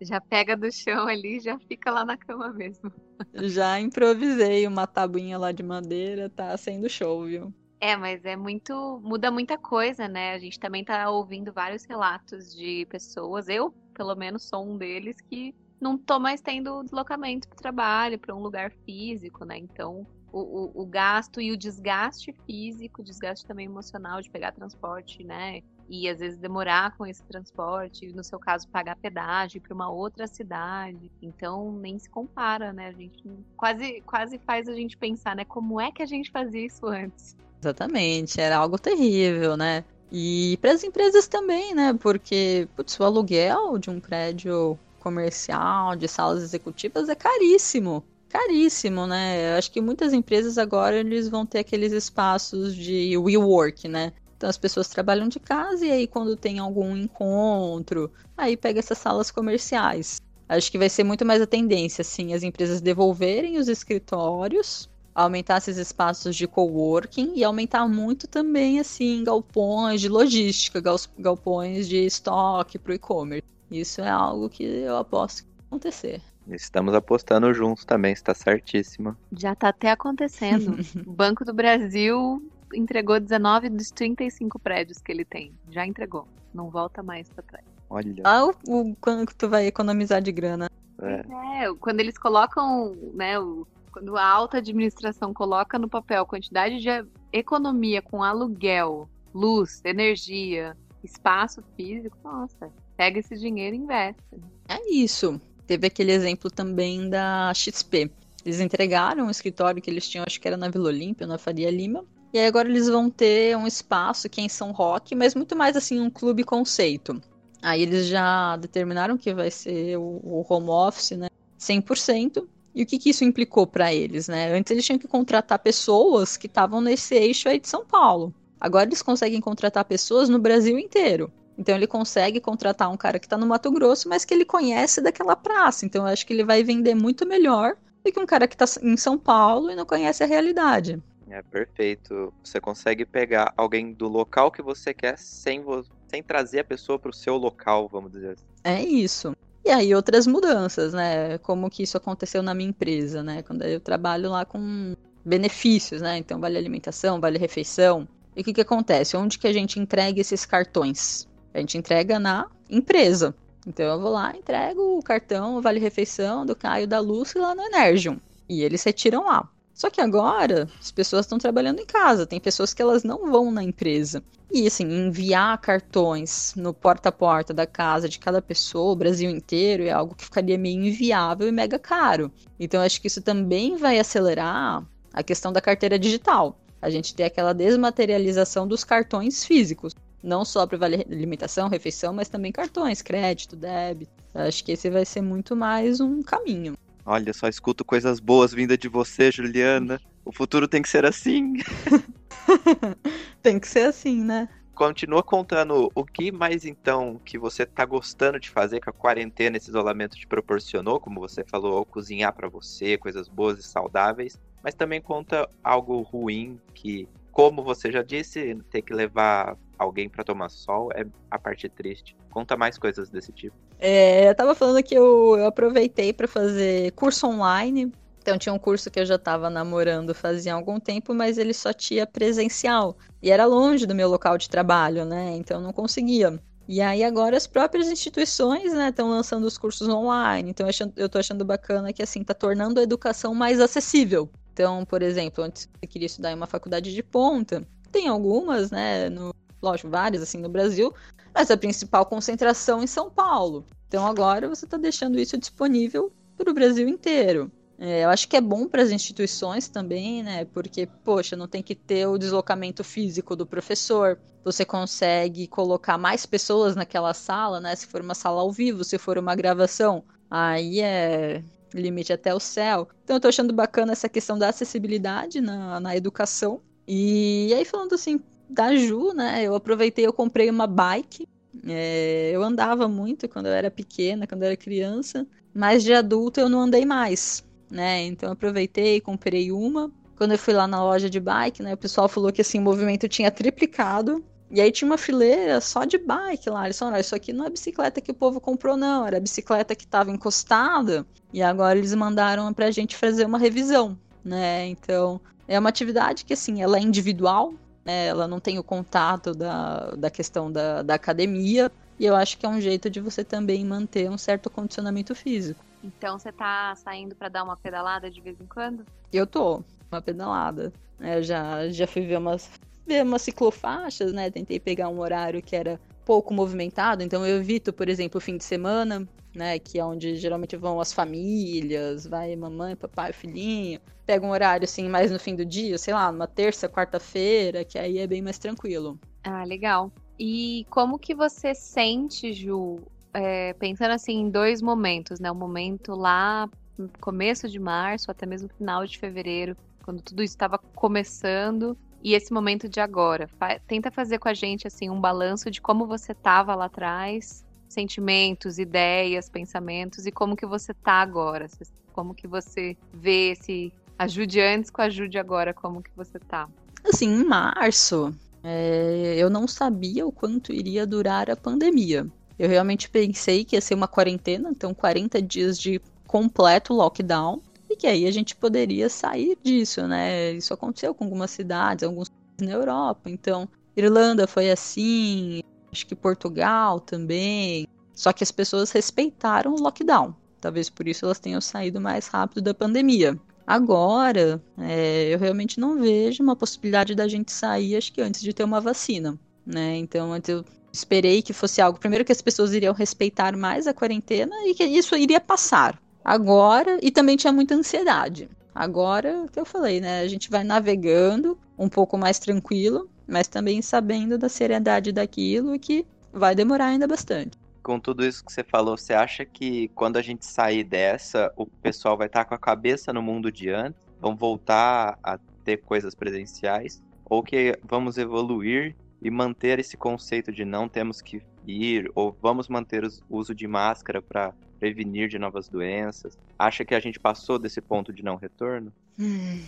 já 0.00 0.20
pega 0.20 0.56
do 0.56 0.70
chão 0.70 1.08
ali, 1.08 1.40
já 1.40 1.58
fica 1.58 1.90
lá 1.90 2.04
na 2.04 2.16
cama 2.16 2.52
mesmo. 2.52 2.92
Já 3.34 3.80
improvisei 3.80 4.66
uma 4.66 4.86
tabuinha 4.86 5.36
lá 5.36 5.50
de 5.50 5.62
madeira, 5.62 6.30
tá 6.30 6.56
sendo 6.56 6.88
show, 6.88 7.24
viu? 7.24 7.52
É, 7.80 7.96
mas 7.96 8.22
é 8.26 8.36
muito. 8.36 9.00
muda 9.02 9.30
muita 9.30 9.56
coisa, 9.56 10.06
né? 10.06 10.34
A 10.34 10.38
gente 10.38 10.60
também 10.60 10.84
tá 10.84 11.08
ouvindo 11.10 11.50
vários 11.50 11.84
relatos 11.84 12.54
de 12.54 12.86
pessoas, 12.90 13.48
eu, 13.48 13.72
pelo 13.94 14.14
menos, 14.14 14.42
sou 14.42 14.66
um 14.66 14.76
deles, 14.76 15.16
que 15.22 15.54
não 15.80 15.96
tô 15.96 16.20
mais 16.20 16.42
tendo 16.42 16.82
deslocamento 16.82 17.48
para 17.48 17.56
o 17.56 17.62
trabalho, 17.62 18.18
para 18.18 18.36
um 18.36 18.40
lugar 18.40 18.70
físico, 18.84 19.46
né? 19.46 19.56
Então, 19.56 20.06
o, 20.32 20.40
o, 20.40 20.82
o, 20.82 20.86
gasto 20.86 21.40
e 21.40 21.50
o 21.52 21.56
desgaste 21.56 22.34
físico, 22.46 23.02
desgaste 23.02 23.46
também 23.46 23.66
emocional 23.66 24.20
de 24.20 24.30
pegar 24.30 24.52
transporte, 24.52 25.24
né? 25.24 25.62
E 25.88 26.08
às 26.08 26.20
vezes 26.20 26.38
demorar 26.38 26.96
com 26.96 27.04
esse 27.04 27.22
transporte, 27.24 28.12
no 28.12 28.22
seu 28.22 28.38
caso, 28.38 28.68
pagar 28.68 28.96
pedágio 28.96 29.60
para 29.60 29.74
uma 29.74 29.90
outra 29.90 30.26
cidade. 30.26 31.10
Então, 31.20 31.72
nem 31.72 31.98
se 31.98 32.08
compara, 32.08 32.72
né? 32.72 32.88
A 32.88 32.92
gente 32.92 33.22
quase, 33.56 34.00
quase 34.02 34.38
faz 34.38 34.68
a 34.68 34.74
gente 34.74 34.96
pensar, 34.96 35.34
né? 35.34 35.44
Como 35.44 35.80
é 35.80 35.90
que 35.90 36.02
a 36.02 36.06
gente 36.06 36.30
fazia 36.30 36.64
isso 36.64 36.86
antes? 36.86 37.36
Exatamente, 37.60 38.40
era 38.40 38.56
algo 38.56 38.78
terrível, 38.78 39.56
né? 39.56 39.84
E 40.12 40.58
para 40.60 40.72
as 40.72 40.82
empresas 40.82 41.28
também, 41.28 41.74
né? 41.74 41.92
Porque 42.00 42.68
putz, 42.76 42.98
o 42.98 43.04
aluguel 43.04 43.78
de 43.78 43.90
um 43.90 44.00
prédio 44.00 44.78
comercial, 44.98 45.96
de 45.96 46.06
salas 46.06 46.42
executivas, 46.42 47.08
é 47.08 47.14
caríssimo. 47.14 48.04
Caríssimo, 48.30 49.08
né? 49.08 49.56
Acho 49.58 49.72
que 49.72 49.80
muitas 49.80 50.12
empresas 50.12 50.56
agora 50.56 50.96
eles 50.96 51.28
vão 51.28 51.44
ter 51.44 51.58
aqueles 51.58 51.92
espaços 51.92 52.76
de 52.76 53.18
WeWork, 53.18 53.88
né? 53.88 54.12
Então 54.36 54.48
as 54.48 54.56
pessoas 54.56 54.88
trabalham 54.88 55.28
de 55.28 55.40
casa 55.40 55.84
e 55.84 55.90
aí 55.90 56.06
quando 56.06 56.36
tem 56.36 56.60
algum 56.60 56.96
encontro, 56.96 58.10
aí 58.38 58.56
pega 58.56 58.78
essas 58.78 58.98
salas 58.98 59.32
comerciais. 59.32 60.22
Acho 60.48 60.70
que 60.70 60.78
vai 60.78 60.88
ser 60.88 61.02
muito 61.02 61.26
mais 61.26 61.42
a 61.42 61.46
tendência, 61.46 62.02
assim, 62.02 62.32
as 62.32 62.44
empresas 62.44 62.80
devolverem 62.80 63.58
os 63.58 63.68
escritórios, 63.68 64.88
aumentar 65.12 65.58
esses 65.58 65.76
espaços 65.76 66.34
de 66.36 66.46
coworking 66.46 67.32
e 67.34 67.42
aumentar 67.42 67.86
muito 67.88 68.28
também, 68.28 68.78
assim, 68.78 69.24
galpões 69.24 70.00
de 70.00 70.08
logística, 70.08 70.80
galpões 71.18 71.88
de 71.88 71.96
estoque 72.06 72.78
para 72.78 72.92
o 72.92 72.94
e-commerce. 72.94 73.46
Isso 73.70 74.00
é 74.00 74.08
algo 74.08 74.48
que 74.48 74.62
eu 74.62 74.96
aposto 74.96 75.42
que 75.42 75.48
vai 75.48 75.66
acontecer. 75.66 76.22
Estamos 76.48 76.94
apostando 76.94 77.52
juntos 77.52 77.84
também, 77.84 78.12
está 78.12 78.34
certíssima. 78.34 79.16
Já 79.32 79.52
está 79.52 79.68
até 79.68 79.90
acontecendo. 79.90 80.76
o 81.06 81.12
Banco 81.12 81.44
do 81.44 81.52
Brasil 81.52 82.42
entregou 82.74 83.20
19 83.20 83.68
dos 83.68 83.90
35 83.90 84.58
prédios 84.58 84.98
que 84.98 85.12
ele 85.12 85.24
tem. 85.24 85.52
Já 85.70 85.86
entregou. 85.86 86.26
Não 86.52 86.70
volta 86.70 87.02
mais 87.02 87.28
para 87.28 87.42
trás. 87.42 87.64
Olha. 87.88 88.22
Ah, 88.24 88.46
o, 88.46 88.94
quanto 88.96 89.34
tu 89.36 89.48
vai 89.48 89.66
economizar 89.66 90.20
de 90.20 90.32
grana. 90.32 90.68
É. 91.02 91.64
é, 91.64 91.74
quando 91.78 92.00
eles 92.00 92.18
colocam, 92.18 92.94
né, 93.14 93.38
o, 93.38 93.66
quando 93.92 94.16
a 94.16 94.24
alta 94.24 94.58
administração 94.58 95.32
coloca 95.32 95.78
no 95.78 95.88
papel 95.88 96.26
quantidade 96.26 96.80
de 96.80 96.88
economia 97.32 98.02
com 98.02 98.22
aluguel, 98.22 99.08
luz, 99.34 99.80
energia, 99.84 100.76
espaço 101.02 101.62
físico, 101.76 102.16
nossa, 102.22 102.70
pega 102.96 103.18
esse 103.18 103.36
dinheiro 103.36 103.74
e 103.74 103.78
investe. 103.78 104.22
É 104.68 104.92
isso. 104.92 105.40
Teve 105.70 105.86
aquele 105.86 106.10
exemplo 106.10 106.50
também 106.50 107.08
da 107.08 107.52
XP. 107.54 108.10
Eles 108.44 108.58
entregaram 108.58 109.26
um 109.26 109.30
escritório 109.30 109.80
que 109.80 109.88
eles 109.88 110.08
tinham, 110.08 110.24
acho 110.26 110.40
que 110.40 110.48
era 110.48 110.56
na 110.56 110.68
Vila 110.68 110.88
Olímpia, 110.88 111.28
na 111.28 111.38
Faria 111.38 111.70
Lima, 111.70 112.04
e 112.32 112.40
aí 112.40 112.46
agora 112.48 112.68
eles 112.68 112.88
vão 112.88 113.08
ter 113.08 113.56
um 113.56 113.68
espaço 113.68 114.26
aqui 114.26 114.40
em 114.40 114.48
São 114.48 114.72
Roque, 114.72 115.14
mas 115.14 115.32
muito 115.32 115.54
mais 115.54 115.76
assim 115.76 116.00
um 116.00 116.10
clube 116.10 116.42
conceito. 116.42 117.22
Aí 117.62 117.82
eles 117.82 118.08
já 118.08 118.56
determinaram 118.56 119.16
que 119.16 119.32
vai 119.32 119.48
ser 119.48 119.96
o, 119.96 120.20
o 120.24 120.44
home 120.48 120.70
office, 120.70 121.12
né? 121.12 121.28
100%. 121.56 122.48
E 122.74 122.82
o 122.82 122.86
que, 122.86 122.98
que 122.98 123.10
isso 123.10 123.22
implicou 123.22 123.64
para 123.64 123.94
eles, 123.94 124.26
né? 124.26 124.52
Antes 124.52 124.72
eles 124.72 124.84
tinham 124.84 124.98
que 124.98 125.06
contratar 125.06 125.60
pessoas 125.60 126.36
que 126.36 126.48
estavam 126.48 126.80
nesse 126.80 127.14
eixo 127.14 127.48
aí 127.48 127.60
de 127.60 127.68
São 127.68 127.86
Paulo. 127.86 128.34
Agora 128.60 128.88
eles 128.88 129.02
conseguem 129.02 129.40
contratar 129.40 129.84
pessoas 129.84 130.28
no 130.28 130.40
Brasil 130.40 130.76
inteiro. 130.76 131.32
Então 131.58 131.74
ele 131.74 131.86
consegue 131.86 132.40
contratar 132.40 132.90
um 132.90 132.96
cara 132.96 133.18
que 133.18 133.26
está 133.26 133.36
no 133.36 133.46
Mato 133.46 133.70
Grosso, 133.70 134.08
mas 134.08 134.24
que 134.24 134.32
ele 134.32 134.44
conhece 134.44 135.00
daquela 135.00 135.36
praça. 135.36 135.84
Então 135.84 136.06
eu 136.06 136.12
acho 136.12 136.26
que 136.26 136.32
ele 136.32 136.44
vai 136.44 136.62
vender 136.62 136.94
muito 136.94 137.26
melhor 137.26 137.76
do 138.04 138.10
que 138.10 138.18
um 138.18 138.26
cara 138.26 138.48
que 138.48 138.54
está 138.54 138.80
em 138.82 138.96
São 138.96 139.18
Paulo 139.18 139.70
e 139.70 139.76
não 139.76 139.84
conhece 139.84 140.22
a 140.22 140.26
realidade. 140.26 141.02
É 141.30 141.42
perfeito. 141.42 142.32
Você 142.42 142.60
consegue 142.60 143.04
pegar 143.04 143.52
alguém 143.56 143.92
do 143.92 144.08
local 144.08 144.50
que 144.50 144.62
você 144.62 144.92
quer 144.92 145.16
sem, 145.16 145.64
sem 146.08 146.22
trazer 146.22 146.60
a 146.60 146.64
pessoa 146.64 146.98
para 146.98 147.10
o 147.10 147.14
seu 147.14 147.36
local, 147.36 147.88
vamos 147.88 148.10
dizer 148.10 148.32
assim. 148.32 148.44
É 148.64 148.82
isso. 148.82 149.36
E 149.64 149.70
aí 149.70 149.94
outras 149.94 150.26
mudanças, 150.26 150.92
né? 150.92 151.38
Como 151.38 151.70
que 151.70 151.82
isso 151.82 151.96
aconteceu 151.96 152.42
na 152.42 152.54
minha 152.54 152.70
empresa, 152.70 153.22
né? 153.22 153.42
Quando 153.42 153.62
eu 153.62 153.78
trabalho 153.78 154.30
lá 154.30 154.44
com 154.44 154.96
benefícios, 155.24 156.00
né? 156.00 156.16
Então 156.18 156.40
vale 156.40 156.58
alimentação, 156.58 157.20
vale 157.20 157.38
refeição. 157.38 158.08
E 158.34 158.40
o 158.40 158.44
que 158.44 158.54
que 158.54 158.60
acontece? 158.60 159.16
Onde 159.16 159.38
que 159.38 159.46
a 159.46 159.52
gente 159.52 159.78
entrega 159.78 160.20
esses 160.20 160.44
cartões? 160.46 161.28
A 161.52 161.58
gente 161.58 161.76
entrega 161.76 162.18
na 162.18 162.46
empresa. 162.68 163.34
Então 163.66 163.86
eu 163.86 164.00
vou 164.00 164.12
lá, 164.12 164.34
entrego 164.36 164.98
o 164.98 165.02
cartão, 165.02 165.56
o 165.56 165.62
vale 165.62 165.80
refeição 165.80 166.46
do 166.46 166.56
Caio 166.56 166.86
da 166.86 167.00
Lúcia 167.00 167.40
lá 167.40 167.54
no 167.54 167.62
Energium. 167.62 168.18
E 168.48 168.62
eles 168.62 168.82
retiram 168.82 169.26
lá. 169.26 169.48
Só 169.74 169.88
que 169.88 170.00
agora 170.00 170.68
as 170.78 170.90
pessoas 170.90 171.24
estão 171.24 171.38
trabalhando 171.38 171.80
em 171.80 171.86
casa, 171.86 172.26
tem 172.26 172.38
pessoas 172.38 172.74
que 172.74 172.82
elas 172.82 173.02
não 173.02 173.30
vão 173.30 173.50
na 173.50 173.62
empresa. 173.62 174.22
E 174.52 174.66
assim, 174.66 174.84
enviar 174.84 175.56
cartões 175.58 176.52
no 176.56 176.74
porta 176.74 177.08
a 177.08 177.12
porta 177.12 177.54
da 177.54 177.66
casa 177.66 178.08
de 178.08 178.18
cada 178.18 178.42
pessoa, 178.42 178.92
o 178.92 178.96
Brasil 178.96 179.30
inteiro, 179.30 179.84
é 179.84 179.90
algo 179.90 180.14
que 180.14 180.24
ficaria 180.24 180.58
meio 180.58 180.84
inviável 180.84 181.48
e 181.48 181.52
mega 181.52 181.78
caro. 181.78 182.30
Então 182.58 182.82
acho 182.82 183.00
que 183.00 183.06
isso 183.06 183.22
também 183.22 183.76
vai 183.76 183.98
acelerar 183.98 184.84
a 185.12 185.22
questão 185.22 185.52
da 185.52 185.60
carteira 185.60 185.98
digital. 185.98 186.58
A 186.82 186.90
gente 186.90 187.14
ter 187.14 187.24
aquela 187.24 187.54
desmaterialização 187.54 188.66
dos 188.66 188.84
cartões 188.84 189.44
físicos. 189.44 189.94
Não 190.22 190.44
só 190.44 190.66
para 190.66 190.78
vale 190.78 191.06
alimentação, 191.10 191.68
refeição, 191.68 192.12
mas 192.12 192.28
também 192.28 192.52
cartões, 192.52 193.00
crédito, 193.00 193.56
débito. 193.56 194.12
Acho 194.34 194.64
que 194.64 194.72
esse 194.72 194.90
vai 194.90 195.04
ser 195.04 195.22
muito 195.22 195.56
mais 195.56 196.00
um 196.00 196.22
caminho. 196.22 196.74
Olha, 197.04 197.32
só 197.32 197.48
escuto 197.48 197.84
coisas 197.84 198.20
boas 198.20 198.52
vindas 198.52 198.78
de 198.78 198.88
você, 198.88 199.32
Juliana. 199.32 200.00
O 200.24 200.32
futuro 200.32 200.68
tem 200.68 200.82
que 200.82 200.88
ser 200.88 201.04
assim. 201.04 201.54
tem 203.42 203.58
que 203.58 203.66
ser 203.66 203.86
assim, 203.86 204.22
né? 204.22 204.48
Continua 204.74 205.22
contando 205.22 205.90
o 205.94 206.04
que 206.04 206.30
mais 206.32 206.64
então 206.64 207.20
que 207.24 207.38
você 207.38 207.66
tá 207.66 207.84
gostando 207.84 208.40
de 208.40 208.48
fazer 208.48 208.80
que 208.80 208.88
a 208.88 208.92
quarentena, 208.92 209.56
esse 209.56 209.68
isolamento 209.68 210.16
te 210.16 210.26
proporcionou, 210.26 210.98
como 210.98 211.20
você 211.20 211.44
falou, 211.44 211.84
cozinhar 211.84 212.32
para 212.32 212.48
você, 212.48 212.96
coisas 212.96 213.28
boas 213.28 213.58
e 213.58 213.62
saudáveis, 213.62 214.38
mas 214.62 214.74
também 214.74 215.00
conta 215.00 215.48
algo 215.62 216.00
ruim 216.00 216.58
que, 216.74 217.08
como 217.30 217.62
você 217.62 217.92
já 217.92 218.02
disse, 218.02 218.54
ter 218.70 218.80
que 218.80 218.94
levar 218.94 219.54
alguém 219.80 220.10
para 220.10 220.22
tomar 220.22 220.50
sol 220.50 220.90
é 220.92 221.06
a 221.30 221.38
parte 221.38 221.68
triste. 221.68 222.14
Conta 222.30 222.54
mais 222.54 222.76
coisas 222.76 223.08
desse 223.08 223.32
tipo. 223.32 223.56
É, 223.78 224.28
eu 224.28 224.34
tava 224.34 224.54
falando 224.54 224.82
que 224.82 224.94
eu, 224.94 225.36
eu 225.38 225.46
aproveitei 225.46 226.12
para 226.12 226.28
fazer 226.28 226.92
curso 226.92 227.26
online. 227.26 227.90
Então 228.20 228.36
tinha 228.36 228.52
um 228.52 228.58
curso 228.58 228.90
que 228.90 229.00
eu 229.00 229.06
já 229.06 229.14
estava 229.14 229.48
namorando 229.48 230.14
fazia 230.14 230.52
algum 230.52 230.78
tempo, 230.78 231.14
mas 231.14 231.38
ele 231.38 231.54
só 231.54 231.72
tinha 231.72 232.06
presencial. 232.06 232.94
E 233.22 233.30
era 233.30 233.46
longe 233.46 233.86
do 233.86 233.94
meu 233.94 234.10
local 234.10 234.36
de 234.36 234.50
trabalho, 234.50 235.06
né? 235.06 235.34
Então 235.36 235.62
não 235.62 235.72
conseguia. 235.72 236.38
E 236.68 236.82
aí 236.82 237.02
agora 237.02 237.36
as 237.36 237.46
próprias 237.46 237.88
instituições, 237.88 238.74
né, 238.74 238.90
estão 238.90 239.08
lançando 239.08 239.44
os 239.44 239.56
cursos 239.56 239.88
online. 239.88 240.50
Então 240.50 240.68
eu, 240.68 240.92
eu 240.94 241.08
tô 241.08 241.18
achando 241.18 241.42
bacana 241.42 241.92
que 241.92 242.02
assim 242.02 242.22
tá 242.22 242.34
tornando 242.34 242.78
a 242.78 242.82
educação 242.82 243.34
mais 243.34 243.58
acessível. 243.58 244.30
Então, 244.52 244.84
por 244.84 245.02
exemplo, 245.02 245.42
antes 245.42 245.66
você 245.66 245.86
queria 245.86 246.06
estudar 246.06 246.30
em 246.30 246.34
uma 246.34 246.46
faculdade 246.46 246.94
de 246.94 247.02
ponta, 247.02 247.66
tem 247.90 248.06
algumas, 248.06 248.70
né, 248.70 249.08
no, 249.08 249.34
lógico, 249.62 249.88
várias 249.88 250.22
assim 250.22 250.38
no 250.38 250.48
Brasil, 250.48 250.92
mas 251.34 251.50
a 251.50 251.56
principal 251.56 252.06
concentração 252.06 252.82
em 252.82 252.86
São 252.86 253.10
Paulo. 253.10 253.64
Então 253.88 254.06
agora 254.06 254.48
você 254.48 254.64
está 254.64 254.76
deixando 254.76 255.18
isso 255.18 255.36
disponível 255.36 256.12
para 256.36 256.50
o 256.50 256.54
Brasil 256.54 256.88
inteiro. 256.88 257.50
É, 257.82 258.04
eu 258.04 258.10
acho 258.10 258.28
que 258.28 258.36
é 258.36 258.42
bom 258.42 258.68
para 258.68 258.82
as 258.82 258.90
instituições 258.90 259.66
também, 259.66 260.22
né? 260.22 260.44
Porque, 260.44 260.86
poxa, 261.02 261.34
não 261.34 261.48
tem 261.48 261.62
que 261.62 261.74
ter 261.74 262.06
o 262.06 262.18
deslocamento 262.18 262.84
físico 262.84 263.34
do 263.34 263.46
professor. 263.46 264.20
Você 264.44 264.66
consegue 264.66 265.46
colocar 265.46 265.96
mais 265.96 266.26
pessoas 266.26 266.76
naquela 266.76 267.14
sala, 267.14 267.58
né? 267.58 267.74
Se 267.74 267.86
for 267.86 268.02
uma 268.02 268.14
sala 268.14 268.42
ao 268.42 268.52
vivo, 268.52 268.84
se 268.84 268.98
for 268.98 269.16
uma 269.16 269.34
gravação, 269.34 270.04
aí 270.30 270.80
é 270.80 271.42
limite 271.72 272.12
até 272.12 272.34
o 272.34 272.40
céu. 272.40 272.86
Então 273.02 273.16
eu 273.16 273.20
tô 273.20 273.28
achando 273.28 273.52
bacana 273.52 273.92
essa 273.92 274.10
questão 274.10 274.38
da 274.38 274.50
acessibilidade 274.50 275.40
na, 275.40 275.80
na 275.80 275.96
educação. 275.96 276.60
E 276.86 277.50
aí 277.54 277.64
falando 277.64 277.94
assim, 277.94 278.20
da 278.50 278.74
Ju, 278.76 279.12
né? 279.14 279.42
Eu 279.42 279.54
aproveitei, 279.54 280.06
eu 280.06 280.12
comprei 280.12 280.50
uma 280.50 280.66
bike. 280.66 281.26
É, 281.66 282.30
eu 282.32 282.42
andava 282.42 282.88
muito 282.88 283.28
quando 283.28 283.46
eu 283.46 283.52
era 283.52 283.70
pequena, 283.70 284.26
quando 284.26 284.42
eu 284.42 284.46
era 284.48 284.56
criança, 284.56 285.26
mas 285.54 285.82
de 285.82 285.92
adulto 285.92 286.40
eu 286.40 286.48
não 286.48 286.60
andei 286.60 286.84
mais, 286.84 287.44
né? 287.70 288.04
Então 288.04 288.32
aproveitei, 288.32 289.00
comprei 289.00 289.50
uma. 289.50 289.90
Quando 290.16 290.32
eu 290.32 290.38
fui 290.38 290.52
lá 290.54 290.66
na 290.66 290.82
loja 290.82 291.08
de 291.08 291.18
bike, 291.18 291.62
né, 291.62 291.72
o 291.72 291.78
pessoal 291.78 292.08
falou 292.08 292.30
que 292.30 292.42
assim, 292.42 292.58
o 292.58 292.62
movimento 292.62 293.08
tinha 293.08 293.30
triplicado. 293.30 294.22
E 294.50 294.60
aí 294.60 294.72
tinha 294.72 294.90
uma 294.90 294.98
fileira 294.98 295.60
só 295.60 295.84
de 295.84 295.96
bike 295.96 296.50
lá. 296.50 296.64
Eles 296.64 296.78
falaram, 296.78 296.98
isso 296.98 297.14
aqui 297.14 297.32
não 297.32 297.46
é 297.46 297.50
bicicleta 297.50 298.00
que 298.00 298.10
o 298.10 298.14
povo 298.14 298.40
comprou, 298.40 298.76
não. 298.76 299.06
Era 299.06 299.20
bicicleta 299.20 299.76
que 299.76 299.84
estava 299.84 300.10
encostada. 300.10 301.06
E 301.32 301.40
agora 301.40 301.78
eles 301.78 301.94
mandaram 301.94 302.52
pra 302.52 302.70
gente 302.72 302.96
fazer 302.96 303.24
uma 303.24 303.38
revisão, 303.38 303.96
né? 304.24 304.66
Então, 304.66 305.20
é 305.46 305.56
uma 305.58 305.68
atividade 305.68 306.24
que, 306.24 306.32
assim, 306.32 306.60
ela 306.60 306.78
é 306.78 306.80
individual, 306.80 307.54
né? 307.84 308.06
Ela 308.06 308.26
não 308.26 308.40
tem 308.40 308.58
o 308.58 308.64
contato 308.64 309.34
da, 309.34 309.90
da 309.92 310.10
questão 310.10 310.50
da, 310.50 310.82
da 310.82 310.94
academia. 310.94 311.70
E 311.98 312.06
eu 312.06 312.16
acho 312.16 312.38
que 312.38 312.46
é 312.46 312.48
um 312.48 312.60
jeito 312.60 312.88
de 312.88 313.00
você 313.00 313.22
também 313.22 313.64
manter 313.64 314.10
um 314.10 314.18
certo 314.18 314.48
condicionamento 314.48 315.14
físico. 315.14 315.64
Então 315.82 316.18
você 316.18 316.32
tá 316.32 316.74
saindo 316.76 317.14
para 317.14 317.28
dar 317.28 317.42
uma 317.42 317.56
pedalada 317.56 318.10
de 318.10 318.20
vez 318.20 318.40
em 318.40 318.46
quando? 318.46 318.84
Eu 319.12 319.26
tô, 319.26 319.62
uma 319.90 320.00
pedalada. 320.00 320.72
Eu 320.98 321.22
já, 321.22 321.68
já 321.68 321.86
fui 321.86 322.02
ver 322.02 322.18
umas, 322.18 322.50
ver 322.86 323.02
umas 323.02 323.22
ciclofaixas, 323.22 324.12
né? 324.12 324.30
Tentei 324.30 324.60
pegar 324.60 324.88
um 324.88 324.98
horário 324.98 325.42
que 325.42 325.56
era 325.56 325.80
pouco 326.04 326.34
movimentado, 326.34 327.02
então 327.04 327.24
eu 327.24 327.36
evito, 327.36 327.72
por 327.72 327.88
exemplo, 327.88 328.18
o 328.18 328.20
fim 328.20 328.36
de 328.36 328.42
semana, 328.42 329.06
né? 329.34 329.58
Que 329.58 329.78
é 329.78 329.84
onde 329.84 330.16
geralmente 330.16 330.56
vão 330.56 330.80
as 330.80 330.92
famílias, 330.92 332.06
vai 332.06 332.34
mamãe, 332.36 332.76
papai, 332.76 333.12
filhinho. 333.12 333.80
Pega 334.06 334.26
um 334.26 334.30
horário 334.30 334.64
assim 334.64 334.88
mais 334.88 335.10
no 335.10 335.18
fim 335.18 335.34
do 335.34 335.44
dia, 335.44 335.78
sei 335.78 335.94
lá, 335.94 336.10
numa 336.10 336.26
terça, 336.26 336.68
quarta-feira, 336.68 337.64
que 337.64 337.78
aí 337.78 337.98
é 337.98 338.06
bem 338.06 338.22
mais 338.22 338.38
tranquilo. 338.38 338.98
Ah, 339.22 339.44
legal. 339.44 339.92
E 340.18 340.66
como 340.70 340.98
que 340.98 341.14
você 341.14 341.54
sente, 341.54 342.32
Ju, 342.32 342.80
é, 343.14 343.52
pensando 343.54 343.92
assim 343.92 344.20
em 344.20 344.30
dois 344.30 344.60
momentos, 344.60 345.20
né? 345.20 345.30
O 345.30 345.34
momento 345.34 345.94
lá 345.94 346.48
no 346.76 346.90
começo 347.00 347.48
de 347.48 347.58
março, 347.58 348.10
até 348.10 348.26
mesmo 348.26 348.48
final 348.48 348.86
de 348.86 348.98
fevereiro, 348.98 349.56
quando 349.82 350.02
tudo 350.02 350.22
isso 350.22 350.34
estava 350.34 350.58
começando, 350.58 351.76
e 352.02 352.14
esse 352.14 352.32
momento 352.32 352.68
de 352.68 352.80
agora. 352.80 353.28
tenta 353.66 353.90
fazer 353.90 354.18
com 354.18 354.28
a 354.28 354.34
gente 354.34 354.66
assim 354.66 354.88
um 354.88 355.00
balanço 355.00 355.50
de 355.50 355.60
como 355.60 355.86
você 355.86 356.12
estava 356.12 356.54
lá 356.54 356.64
atrás, 356.66 357.44
sentimentos, 357.70 358.58
ideias, 358.58 359.28
pensamentos 359.28 360.06
e 360.06 360.12
como 360.12 360.36
que 360.36 360.44
você 360.44 360.74
tá 360.74 360.94
agora. 360.94 361.48
Como 361.92 362.14
que 362.14 362.26
você 362.26 362.76
vê 362.92 363.32
esse 363.32 363.72
ajude 363.98 364.40
antes 364.40 364.70
com 364.70 364.82
ajude 364.82 365.18
agora, 365.18 365.54
como 365.54 365.82
que 365.82 365.90
você 365.96 366.18
tá? 366.18 366.48
Assim, 366.84 367.08
em 367.08 367.24
março, 367.24 368.14
é, 368.42 369.16
eu 369.18 369.30
não 369.30 369.46
sabia 369.46 370.06
o 370.06 370.12
quanto 370.12 370.52
iria 370.52 370.86
durar 370.86 371.30
a 371.30 371.36
pandemia. 371.36 372.06
Eu 372.38 372.48
realmente 372.48 372.88
pensei 372.88 373.44
que 373.44 373.54
ia 373.54 373.60
ser 373.60 373.74
uma 373.74 373.86
quarentena, 373.86 374.48
então 374.50 374.72
40 374.72 375.20
dias 375.20 375.58
de 375.58 375.80
completo 376.06 376.72
lockdown, 376.72 377.42
e 377.68 377.76
que 377.76 377.86
aí 377.86 378.06
a 378.06 378.10
gente 378.10 378.34
poderia 378.34 378.88
sair 378.88 379.36
disso, 379.42 379.86
né? 379.86 380.32
Isso 380.32 380.52
aconteceu 380.52 380.94
com 380.94 381.04
algumas 381.04 381.30
cidades, 381.30 381.84
alguns 381.84 382.10
na 382.40 382.50
Europa, 382.50 383.10
então 383.10 383.46
Irlanda 383.76 384.26
foi 384.26 384.50
assim, 384.50 385.42
acho 385.72 385.86
que 385.86 385.94
Portugal 385.94 386.80
também. 386.80 387.66
Só 387.92 388.12
que 388.12 388.24
as 388.24 388.30
pessoas 388.30 388.70
respeitaram 388.70 389.54
o 389.54 389.60
lockdown. 389.60 390.14
Talvez 390.40 390.70
por 390.70 390.88
isso 390.88 391.04
elas 391.04 391.18
tenham 391.18 391.40
saído 391.40 391.80
mais 391.80 392.06
rápido 392.06 392.40
da 392.40 392.54
pandemia. 392.54 393.18
Agora, 393.46 394.40
é, 394.58 395.12
eu 395.12 395.18
realmente 395.18 395.58
não 395.58 395.80
vejo 395.80 396.22
uma 396.22 396.36
possibilidade 396.36 396.94
da 396.94 397.08
gente 397.08 397.32
sair, 397.32 397.76
acho 397.76 397.92
que 397.92 398.00
antes 398.00 398.20
de 398.20 398.32
ter 398.32 398.44
uma 398.44 398.60
vacina, 398.60 399.18
né? 399.44 399.76
Então, 399.76 400.14
eu 400.28 400.44
esperei 400.72 401.20
que 401.20 401.32
fosse 401.32 401.60
algo, 401.60 401.78
primeiro 401.78 402.04
que 402.04 402.12
as 402.12 402.22
pessoas 402.22 402.52
iriam 402.52 402.72
respeitar 402.72 403.36
mais 403.36 403.66
a 403.66 403.74
quarentena 403.74 404.34
e 404.46 404.54
que 404.54 404.64
isso 404.64 404.96
iria 404.96 405.20
passar. 405.20 405.80
Agora, 406.04 406.78
e 406.80 406.90
também 406.90 407.16
tinha 407.16 407.32
muita 407.32 407.54
ansiedade. 407.54 408.28
Agora, 408.54 409.26
que 409.32 409.38
eu 409.38 409.44
falei, 409.44 409.80
né? 409.80 410.00
A 410.00 410.08
gente 410.08 410.30
vai 410.30 410.44
navegando 410.44 411.38
um 411.58 411.68
pouco 411.68 411.98
mais 411.98 412.18
tranquilo, 412.18 412.88
mas 413.10 413.28
também 413.28 413.60
sabendo 413.60 414.16
da 414.16 414.28
seriedade 414.28 414.92
daquilo 414.92 415.54
e 415.54 415.58
que 415.58 415.86
vai 416.12 416.34
demorar 416.34 416.66
ainda 416.66 416.86
bastante 416.86 417.38
com 417.62 417.78
tudo 417.78 418.04
isso 418.04 418.24
que 418.24 418.32
você 418.32 418.42
falou, 418.42 418.76
você 418.76 418.92
acha 418.92 419.24
que 419.24 419.68
quando 419.74 419.96
a 419.96 420.02
gente 420.02 420.24
sair 420.24 420.64
dessa, 420.64 421.32
o 421.36 421.46
pessoal 421.46 421.96
vai 421.96 422.06
estar 422.06 422.24
com 422.24 422.34
a 422.34 422.38
cabeça 422.38 422.92
no 422.92 423.02
mundo 423.02 423.30
de 423.30 423.50
antes? 423.50 423.80
Vão 424.00 424.16
voltar 424.16 424.98
a 425.02 425.18
ter 425.44 425.58
coisas 425.58 425.94
presenciais? 425.94 426.82
Ou 427.04 427.22
que 427.22 427.58
vamos 427.62 427.98
evoluir 427.98 428.74
e 429.02 429.10
manter 429.10 429.58
esse 429.58 429.76
conceito 429.76 430.32
de 430.32 430.44
não 430.44 430.68
temos 430.68 431.00
que 431.02 431.22
ir? 431.46 431.90
Ou 431.94 432.16
vamos 432.20 432.48
manter 432.48 432.84
o 432.84 432.90
uso 433.08 433.34
de 433.34 433.46
máscara 433.46 434.00
para 434.00 434.32
prevenir 434.58 435.08
de 435.08 435.18
novas 435.18 435.48
doenças? 435.48 436.18
Acha 436.38 436.64
que 436.64 436.74
a 436.74 436.80
gente 436.80 436.98
passou 436.98 437.38
desse 437.38 437.60
ponto 437.60 437.92
de 437.92 438.02
não 438.02 438.16
retorno? 438.16 438.72
Hum, 438.98 439.42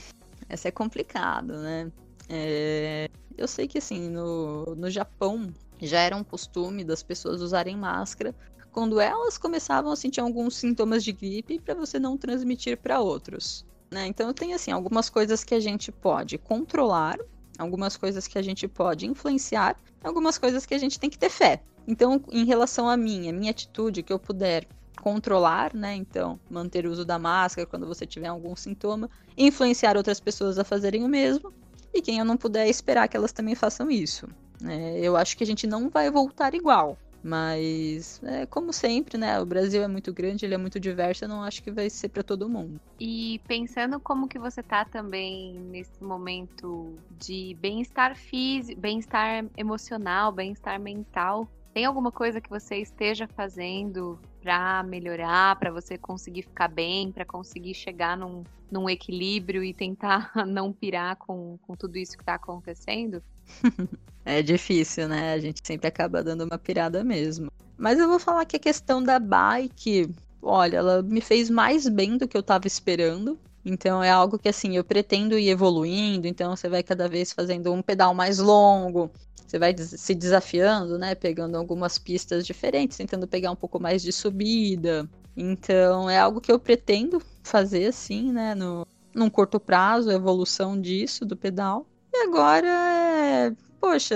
essa 0.48 0.68
é 0.68 0.70
complicado, 0.70 1.54
né? 1.54 1.90
É, 2.28 3.08
eu 3.36 3.48
sei 3.48 3.66
que 3.66 3.78
assim, 3.78 4.08
no, 4.08 4.74
no 4.74 4.90
Japão 4.90 5.52
já 5.80 6.00
era 6.00 6.16
um 6.16 6.24
costume 6.24 6.84
das 6.84 7.02
pessoas 7.02 7.40
usarem 7.40 7.76
máscara 7.76 8.34
quando 8.70 9.00
elas 9.00 9.36
começavam 9.36 9.92
a 9.92 9.96
sentir 9.96 10.20
alguns 10.20 10.56
sintomas 10.56 11.04
de 11.04 11.12
gripe 11.12 11.58
para 11.60 11.74
você 11.74 11.98
não 11.98 12.16
transmitir 12.16 12.78
para 12.78 13.00
outros. 13.00 13.66
Né? 13.90 14.06
Então 14.06 14.32
tem 14.32 14.54
assim 14.54 14.70
algumas 14.70 15.10
coisas 15.10 15.44
que 15.44 15.54
a 15.54 15.60
gente 15.60 15.92
pode 15.92 16.38
controlar, 16.38 17.18
algumas 17.58 17.96
coisas 17.96 18.26
que 18.26 18.38
a 18.38 18.42
gente 18.42 18.66
pode 18.66 19.06
influenciar, 19.06 19.76
algumas 20.02 20.38
coisas 20.38 20.64
que 20.64 20.74
a 20.74 20.78
gente 20.78 20.98
tem 20.98 21.10
que 21.10 21.18
ter 21.18 21.28
fé. 21.28 21.62
Então, 21.86 22.22
em 22.30 22.44
relação 22.44 22.88
a 22.88 22.96
mim, 22.96 23.28
a 23.28 23.32
minha 23.32 23.50
atitude 23.50 24.02
que 24.02 24.12
eu 24.12 24.18
puder 24.18 24.66
controlar, 25.00 25.74
né? 25.74 25.94
Então, 25.94 26.38
manter 26.48 26.86
o 26.86 26.90
uso 26.92 27.04
da 27.04 27.18
máscara 27.18 27.66
quando 27.66 27.86
você 27.86 28.06
tiver 28.06 28.28
algum 28.28 28.54
sintoma, 28.54 29.10
influenciar 29.36 29.96
outras 29.96 30.20
pessoas 30.20 30.58
a 30.58 30.64
fazerem 30.64 31.04
o 31.04 31.08
mesmo, 31.08 31.52
e 31.92 32.00
quem 32.00 32.18
eu 32.18 32.24
não 32.24 32.36
puder 32.36 32.68
esperar 32.68 33.08
que 33.08 33.16
elas 33.16 33.32
também 33.32 33.54
façam 33.54 33.90
isso. 33.90 34.28
É, 34.64 35.00
eu 35.00 35.16
acho 35.16 35.36
que 35.36 35.44
a 35.44 35.46
gente 35.46 35.66
não 35.66 35.88
vai 35.88 36.10
voltar 36.10 36.54
igual. 36.54 36.96
Mas, 37.24 38.20
é, 38.24 38.46
como 38.46 38.72
sempre, 38.72 39.16
né? 39.16 39.38
O 39.40 39.46
Brasil 39.46 39.82
é 39.82 39.86
muito 39.86 40.12
grande, 40.12 40.44
ele 40.44 40.54
é 40.54 40.58
muito 40.58 40.80
diverso, 40.80 41.24
eu 41.24 41.28
não 41.28 41.42
acho 41.44 41.62
que 41.62 41.70
vai 41.70 41.88
ser 41.88 42.08
para 42.08 42.22
todo 42.22 42.48
mundo. 42.48 42.80
E 42.98 43.40
pensando 43.46 44.00
como 44.00 44.26
que 44.26 44.40
você 44.40 44.60
tá 44.60 44.84
também 44.84 45.54
nesse 45.70 46.02
momento 46.02 46.96
de 47.20 47.56
bem-estar 47.60 48.16
físico, 48.16 48.80
bem-estar 48.80 49.44
emocional, 49.56 50.32
bem-estar 50.32 50.80
mental, 50.80 51.48
tem 51.72 51.84
alguma 51.84 52.10
coisa 52.10 52.40
que 52.40 52.50
você 52.50 52.76
esteja 52.76 53.28
fazendo 53.28 54.18
para 54.42 54.82
melhorar, 54.82 55.56
para 55.56 55.70
você 55.70 55.96
conseguir 55.96 56.42
ficar 56.42 56.68
bem, 56.68 57.12
para 57.12 57.24
conseguir 57.24 57.74
chegar 57.74 58.16
num, 58.16 58.42
num 58.70 58.90
equilíbrio 58.90 59.62
e 59.62 59.72
tentar 59.72 60.32
não 60.46 60.72
pirar 60.72 61.16
com, 61.16 61.58
com 61.62 61.76
tudo 61.76 61.96
isso 61.96 62.16
que 62.16 62.22
está 62.22 62.34
acontecendo? 62.34 63.22
é 64.24 64.42
difícil, 64.42 65.08
né? 65.08 65.32
A 65.32 65.38
gente 65.38 65.60
sempre 65.62 65.86
acaba 65.86 66.22
dando 66.22 66.44
uma 66.44 66.58
pirada 66.58 67.04
mesmo. 67.04 67.50
Mas 67.78 67.98
eu 67.98 68.08
vou 68.08 68.18
falar 68.18 68.44
que 68.44 68.56
a 68.56 68.60
questão 68.60 69.02
da 69.02 69.18
bike, 69.18 70.10
olha, 70.42 70.76
ela 70.78 71.02
me 71.02 71.20
fez 71.20 71.48
mais 71.48 71.88
bem 71.88 72.16
do 72.18 72.26
que 72.26 72.36
eu 72.36 72.40
estava 72.40 72.66
esperando. 72.66 73.38
Então 73.64 74.02
é 74.02 74.10
algo 74.10 74.38
que 74.38 74.48
assim, 74.48 74.76
eu 74.76 74.82
pretendo 74.82 75.38
ir 75.38 75.48
evoluindo, 75.48 76.26
então 76.26 76.54
você 76.54 76.68
vai 76.68 76.82
cada 76.82 77.08
vez 77.08 77.32
fazendo 77.32 77.72
um 77.72 77.80
pedal 77.80 78.12
mais 78.12 78.38
longo, 78.38 79.08
você 79.52 79.58
vai 79.58 79.76
se 79.76 80.14
desafiando, 80.14 80.98
né, 80.98 81.14
pegando 81.14 81.58
algumas 81.58 81.98
pistas 81.98 82.46
diferentes, 82.46 82.96
tentando 82.96 83.28
pegar 83.28 83.50
um 83.50 83.56
pouco 83.56 83.78
mais 83.78 84.02
de 84.02 84.10
subida. 84.10 85.06
Então 85.36 86.08
é 86.08 86.18
algo 86.18 86.40
que 86.40 86.50
eu 86.50 86.58
pretendo 86.58 87.20
fazer 87.42 87.86
assim, 87.86 88.32
né, 88.32 88.54
no 88.54 88.86
num 89.14 89.28
curto 89.28 89.60
prazo, 89.60 90.08
a 90.08 90.14
evolução 90.14 90.80
disso 90.80 91.26
do 91.26 91.36
pedal. 91.36 91.86
E 92.14 92.24
agora 92.24 92.66
é, 92.66 93.52
poxa, 93.78 94.14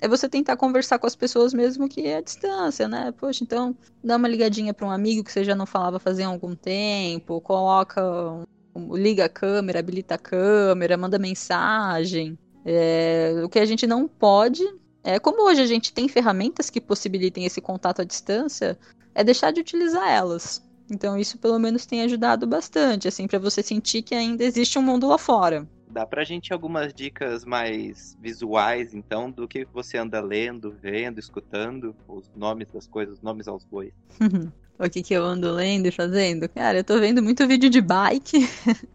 é 0.00 0.06
você 0.06 0.28
tentar 0.28 0.56
conversar 0.56 1.00
com 1.00 1.08
as 1.08 1.16
pessoas 1.16 1.52
mesmo 1.52 1.88
que 1.88 2.06
é 2.06 2.18
à 2.18 2.20
distância, 2.20 2.86
né? 2.86 3.12
Poxa, 3.18 3.42
então 3.42 3.76
dá 4.02 4.14
uma 4.14 4.28
ligadinha 4.28 4.72
para 4.72 4.86
um 4.86 4.92
amigo 4.92 5.24
que 5.24 5.32
você 5.32 5.42
já 5.42 5.56
não 5.56 5.66
falava 5.66 5.98
fazia 5.98 6.28
algum 6.28 6.54
tempo, 6.54 7.40
coloca, 7.40 8.00
liga 8.92 9.24
a 9.24 9.28
câmera, 9.28 9.80
habilita 9.80 10.14
a 10.14 10.18
câmera, 10.18 10.96
manda 10.96 11.18
mensagem. 11.18 12.38
É, 12.64 13.40
o 13.44 13.48
que 13.48 13.58
a 13.58 13.64
gente 13.64 13.86
não 13.86 14.06
pode 14.06 14.62
é 15.04 15.18
como 15.18 15.48
hoje 15.48 15.62
a 15.62 15.66
gente 15.66 15.92
tem 15.92 16.08
ferramentas 16.08 16.68
que 16.68 16.80
possibilitem 16.80 17.44
esse 17.44 17.60
contato 17.60 18.02
à 18.02 18.04
distância, 18.04 18.78
é 19.14 19.24
deixar 19.24 19.52
de 19.52 19.60
utilizar 19.60 20.08
elas. 20.08 20.62
Então 20.90 21.18
isso 21.18 21.38
pelo 21.38 21.58
menos 21.58 21.86
tem 21.86 22.02
ajudado 22.02 22.46
bastante, 22.46 23.08
assim, 23.08 23.26
para 23.26 23.38
você 23.38 23.62
sentir 23.62 24.02
que 24.02 24.14
ainda 24.14 24.44
existe 24.44 24.78
um 24.78 24.82
mundo 24.82 25.08
lá 25.08 25.18
fora. 25.18 25.66
Dá 25.90 26.04
pra 26.04 26.24
gente 26.24 26.52
algumas 26.52 26.92
dicas 26.92 27.44
mais 27.44 28.16
visuais, 28.20 28.92
então, 28.92 29.30
do 29.30 29.48
que 29.48 29.64
você 29.72 29.96
anda 29.96 30.20
lendo, 30.20 30.70
vendo, 30.70 31.18
escutando, 31.18 31.96
os 32.06 32.30
nomes 32.36 32.70
das 32.70 32.86
coisas, 32.86 33.16
os 33.16 33.22
nomes 33.22 33.48
aos 33.48 33.64
bois. 33.64 33.92
o 34.78 34.90
que, 34.90 35.02
que 35.02 35.14
eu 35.14 35.24
ando 35.24 35.50
lendo 35.50 35.86
e 35.86 35.90
fazendo? 35.90 36.48
Cara, 36.50 36.78
eu 36.78 36.84
tô 36.84 36.98
vendo 37.00 37.22
muito 37.22 37.46
vídeo 37.48 37.70
de 37.70 37.80
bike. 37.80 38.46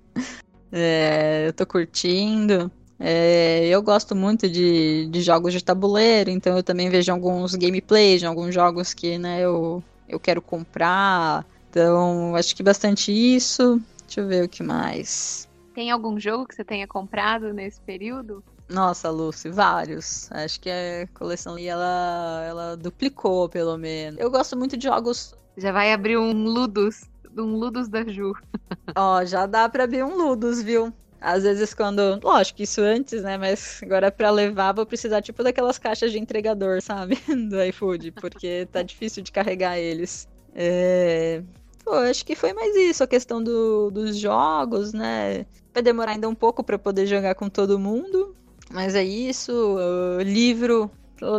é, 0.72 1.48
eu 1.48 1.54
tô 1.54 1.66
curtindo. 1.66 2.72
É, 3.06 3.68
eu 3.68 3.82
gosto 3.82 4.16
muito 4.16 4.48
de, 4.48 5.08
de 5.08 5.22
jogos 5.22 5.52
de 5.52 5.62
tabuleiro, 5.62 6.30
então 6.30 6.56
eu 6.56 6.64
também 6.64 6.90
vejo 6.90 7.12
alguns 7.12 7.54
gameplays 7.54 8.22
de 8.22 8.26
alguns 8.26 8.56
jogos 8.56 8.94
que 8.94 9.18
né, 9.18 9.42
eu, 9.42 9.84
eu 10.08 10.18
quero 10.18 10.42
comprar. 10.42 11.46
Então, 11.70 12.34
acho 12.34 12.56
que 12.56 12.64
bastante 12.64 13.12
isso. 13.12 13.82
Deixa 14.06 14.22
eu 14.22 14.28
ver 14.28 14.46
o 14.46 14.48
que 14.48 14.64
mais. 14.64 15.50
Tem 15.76 15.92
algum 15.92 16.18
jogo 16.18 16.48
que 16.48 16.56
você 16.56 16.64
tenha 16.64 16.88
comprado 16.88 17.54
nesse 17.54 17.82
período? 17.82 18.42
Nossa, 18.70 19.10
Lucy, 19.10 19.50
vários. 19.50 20.32
Acho 20.32 20.62
que 20.62 20.70
a 20.70 21.06
coleção 21.14 21.56
ali 21.56 21.68
ela, 21.68 22.46
ela 22.48 22.78
duplicou, 22.78 23.50
pelo 23.50 23.78
menos. 23.78 24.18
Eu 24.18 24.32
gosto 24.32 24.56
muito 24.56 24.78
de 24.78 24.88
jogos. 24.88 25.36
Já 25.58 25.74
vai 25.74 25.92
abrir 25.92 26.18
um 26.18 26.32
Ludus, 26.32 27.02
um 27.38 27.58
Ludus 27.58 27.90
da 27.90 28.06
Ju. 28.06 28.34
Ó, 28.96 29.26
já 29.26 29.46
dá 29.46 29.68
pra 29.68 29.84
abrir 29.84 30.06
um 30.06 30.16
Ludus, 30.16 30.62
viu? 30.62 30.94
Às 31.24 31.44
vezes 31.44 31.74
quando. 31.74 32.20
Lógico, 32.22 32.62
isso 32.62 32.82
antes, 32.82 33.24
né? 33.24 33.38
Mas 33.38 33.80
agora 33.82 34.12
pra 34.12 34.30
levar, 34.30 34.74
vou 34.74 34.86
precisar, 34.86 35.22
tipo, 35.22 35.42
daquelas 35.42 35.78
caixas 35.78 36.12
de 36.12 36.20
entregador, 36.20 36.82
sabe? 36.82 37.18
Do 37.50 37.64
iFood, 37.64 38.12
porque 38.12 38.68
tá 38.70 38.82
difícil 38.84 39.24
de 39.24 39.32
carregar 39.32 39.80
eles. 39.80 40.28
É... 40.54 41.42
Pô, 41.86 41.94
acho 41.94 42.26
que 42.26 42.36
foi 42.36 42.52
mais 42.52 42.76
isso, 42.76 43.06
a 43.06 43.08
questão 43.08 43.42
do, 43.42 43.90
dos 43.90 44.18
jogos, 44.18 44.92
né? 44.92 45.46
Vai 45.74 45.82
demorar 45.82 46.12
ainda 46.12 46.28
um 46.28 46.36
pouco 46.36 46.62
para 46.62 46.78
poder 46.78 47.08
jogar 47.08 47.36
com 47.36 47.48
todo 47.48 47.80
mundo, 47.80 48.36
mas 48.70 48.94
é 48.94 49.04
isso. 49.04 49.78
O 50.20 50.22
livro, 50.22 50.92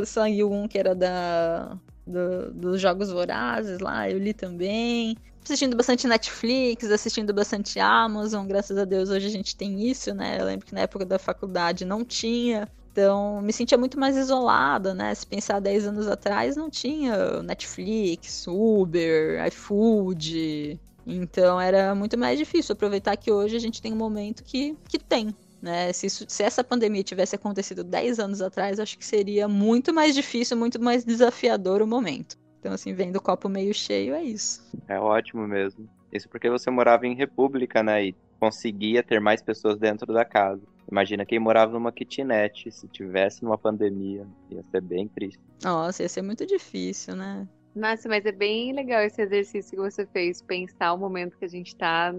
Sangue 0.06 0.44
1, 0.44 0.68
que 0.68 0.78
era 0.78 0.94
da, 0.94 1.78
do, 2.06 2.52
dos 2.52 2.80
Jogos 2.80 3.10
Vorazes 3.10 3.78
lá, 3.80 4.08
eu 4.10 4.18
li 4.18 4.32
também. 4.34 5.16
Assistindo 5.42 5.76
bastante 5.76 6.06
Netflix, 6.06 6.90
assistindo 6.90 7.34
bastante 7.34 7.78
Amazon, 7.78 8.46
graças 8.46 8.78
a 8.78 8.84
Deus 8.84 9.10
hoje 9.10 9.26
a 9.26 9.30
gente 9.30 9.54
tem 9.54 9.86
isso, 9.86 10.14
né? 10.14 10.40
Eu 10.40 10.46
lembro 10.46 10.64
que 10.64 10.74
na 10.74 10.80
época 10.80 11.04
da 11.04 11.18
faculdade 11.18 11.84
não 11.84 12.02
tinha. 12.02 12.66
Então, 12.90 13.42
me 13.42 13.52
sentia 13.52 13.76
muito 13.76 13.98
mais 13.98 14.16
isolada, 14.16 14.94
né? 14.94 15.14
Se 15.14 15.26
pensar 15.26 15.60
10 15.60 15.88
anos 15.88 16.06
atrás, 16.06 16.56
não 16.56 16.70
tinha 16.70 17.42
Netflix, 17.42 18.46
Uber, 18.46 19.44
iFood. 19.48 20.80
Então, 21.06 21.60
era 21.60 21.94
muito 21.94 22.16
mais 22.16 22.38
difícil 22.38 22.72
aproveitar 22.72 23.16
que 23.16 23.30
hoje 23.30 23.56
a 23.56 23.58
gente 23.58 23.82
tem 23.82 23.92
um 23.92 23.96
momento 23.96 24.42
que, 24.42 24.76
que 24.88 24.98
tem, 24.98 25.34
Né? 25.64 25.90
Se, 25.94 26.06
isso, 26.08 26.26
se 26.28 26.42
essa 26.42 26.62
pandemia 26.62 27.02
tivesse 27.02 27.34
acontecido 27.34 27.82
10 27.82 28.18
anos 28.18 28.42
atrás, 28.42 28.78
acho 28.78 28.98
que 28.98 29.04
seria 29.04 29.48
muito 29.48 29.94
mais 29.94 30.14
difícil, 30.14 30.58
muito 30.58 30.78
mais 30.78 31.06
desafiador 31.06 31.80
o 31.80 31.86
momento. 31.86 32.36
Então, 32.60 32.74
assim, 32.74 32.92
vendo 32.92 33.16
o 33.16 33.20
copo 33.20 33.48
meio 33.48 33.72
cheio, 33.72 34.14
é 34.14 34.22
isso. 34.22 34.62
É 34.86 35.00
ótimo 35.00 35.48
mesmo. 35.48 35.88
Isso 36.12 36.28
porque 36.28 36.50
você 36.50 36.70
morava 36.70 37.06
em 37.06 37.14
república, 37.14 37.82
né? 37.82 38.04
E 38.04 38.16
conseguia 38.38 39.02
ter 39.02 39.22
mais 39.22 39.40
pessoas 39.40 39.78
dentro 39.78 40.12
da 40.12 40.22
casa. 40.22 40.60
Imagina 40.90 41.24
quem 41.24 41.38
morava 41.38 41.72
numa 41.72 41.90
kitnet, 41.90 42.70
se 42.70 42.86
tivesse 42.88 43.42
numa 43.42 43.56
pandemia, 43.56 44.26
ia 44.50 44.62
ser 44.70 44.82
bem 44.82 45.08
triste. 45.08 45.40
Nossa, 45.62 46.02
ia 46.02 46.08
ser 46.10 46.20
muito 46.20 46.44
difícil, 46.44 47.16
né? 47.16 47.48
Nossa, 47.74 48.06
mas 48.06 48.26
é 48.26 48.32
bem 48.32 48.70
legal 48.74 49.00
esse 49.00 49.22
exercício 49.22 49.70
que 49.70 49.90
você 49.90 50.04
fez, 50.04 50.42
pensar 50.42 50.92
o 50.92 50.98
momento 50.98 51.38
que 51.38 51.46
a 51.46 51.48
gente 51.48 51.74
tá 51.74 52.14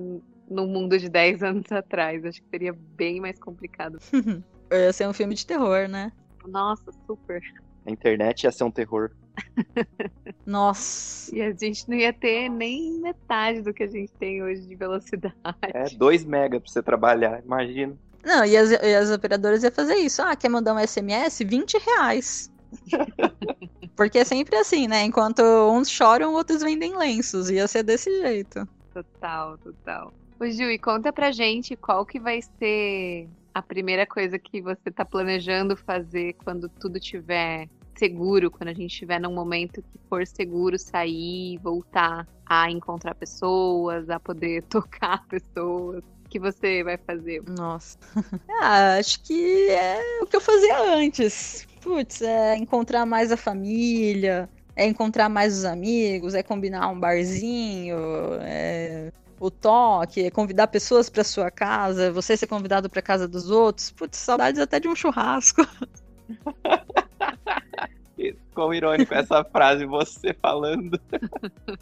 no 0.49 0.67
mundo 0.67 0.97
de 0.97 1.09
10 1.09 1.43
anos 1.43 1.71
atrás. 1.71 2.23
Acho 2.25 2.41
que 2.41 2.49
seria 2.49 2.73
bem 2.73 3.19
mais 3.19 3.39
complicado. 3.39 3.99
ia 4.71 4.93
ser 4.93 5.07
um 5.07 5.13
filme 5.13 5.35
de 5.35 5.45
terror, 5.45 5.87
né? 5.87 6.11
Nossa, 6.47 6.91
super. 7.07 7.41
A 7.85 7.91
internet 7.91 8.43
ia 8.43 8.51
ser 8.51 8.63
um 8.63 8.71
terror. 8.71 9.11
Nossa. 10.45 11.35
E 11.35 11.41
a 11.41 11.51
gente 11.51 11.87
não 11.89 11.95
ia 11.97 12.13
ter 12.13 12.49
nem 12.49 12.99
metade 12.99 13.61
do 13.61 13.73
que 13.73 13.83
a 13.83 13.87
gente 13.87 14.11
tem 14.13 14.41
hoje 14.41 14.61
de 14.61 14.75
velocidade. 14.75 15.35
É, 15.61 15.85
2 15.95 16.25
mega 16.25 16.59
pra 16.59 16.69
você 16.69 16.81
trabalhar, 16.81 17.41
imagina. 17.43 17.95
Não, 18.23 18.43
e 18.43 18.57
as, 18.57 18.71
e 18.71 18.95
as 18.95 19.11
operadoras 19.11 19.63
iam 19.63 19.71
fazer 19.71 19.95
isso. 19.95 20.21
Ah, 20.21 20.35
quer 20.35 20.49
mandar 20.49 20.73
um 20.73 20.79
SMS? 20.79 21.43
20 21.43 21.77
reais. 21.77 22.51
Porque 23.95 24.19
é 24.19 24.25
sempre 24.25 24.55
assim, 24.57 24.87
né? 24.87 25.03
Enquanto 25.03 25.41
uns 25.41 25.89
choram, 25.89 26.33
outros 26.33 26.61
vendem 26.61 26.97
lenços. 26.97 27.49
Ia 27.49 27.67
ser 27.67 27.83
desse 27.83 28.09
jeito. 28.21 28.67
Total, 28.91 29.57
total. 29.59 30.13
Ô, 30.39 30.45
Ju, 30.47 30.63
e 30.63 30.77
conta 30.77 31.13
pra 31.13 31.31
gente 31.31 31.75
qual 31.77 32.05
que 32.05 32.19
vai 32.19 32.41
ser 32.59 33.29
a 33.53 33.61
primeira 33.61 34.05
coisa 34.05 34.37
que 34.37 34.61
você 34.61 34.91
tá 34.91 35.05
planejando 35.05 35.77
fazer 35.77 36.33
quando 36.43 36.67
tudo 36.67 36.99
tiver 36.99 37.69
seguro, 37.97 38.51
quando 38.51 38.67
a 38.67 38.73
gente 38.73 38.91
estiver 38.91 39.17
num 39.17 39.33
momento 39.33 39.81
que 39.81 39.97
for 40.09 40.27
seguro 40.27 40.77
sair, 40.77 41.57
voltar 41.59 42.27
a 42.45 42.69
encontrar 42.69 43.15
pessoas, 43.15 44.09
a 44.09 44.19
poder 44.19 44.63
tocar 44.69 45.25
pessoas. 45.27 46.03
Que 46.29 46.39
você 46.39 46.83
vai 46.83 46.97
fazer? 46.97 47.41
Nossa. 47.47 47.97
ah, 48.61 48.97
acho 48.97 49.23
que 49.23 49.69
é 49.69 50.01
o 50.21 50.25
que 50.25 50.35
eu 50.35 50.41
fazia 50.41 50.95
antes. 50.95 51.65
Putz, 51.79 52.21
é 52.21 52.57
encontrar 52.57 53.05
mais 53.05 53.31
a 53.31 53.37
família, 53.37 54.49
é 54.75 54.85
encontrar 54.85 55.29
mais 55.29 55.55
os 55.55 55.63
amigos, 55.63 56.33
é 56.33 56.43
combinar 56.43 56.89
um 56.89 56.99
barzinho, 56.99 57.95
é 58.41 59.13
o 59.39 59.51
toque, 59.51 60.25
é 60.25 60.31
convidar 60.31 60.67
pessoas 60.67 61.09
para 61.09 61.23
sua 61.23 61.51
casa, 61.51 62.11
você 62.11 62.37
ser 62.37 62.47
convidado 62.47 62.89
para 62.89 63.01
casa 63.01 63.27
dos 63.27 63.49
outros. 63.49 63.91
Putz, 63.91 64.17
saudades 64.17 64.59
até 64.59 64.79
de 64.79 64.87
um 64.87 64.95
churrasco. 64.95 65.67
Quão 68.53 68.73
irônico 68.73 69.13
essa 69.13 69.43
frase, 69.43 69.85
você 69.85 70.33
falando. 70.41 70.99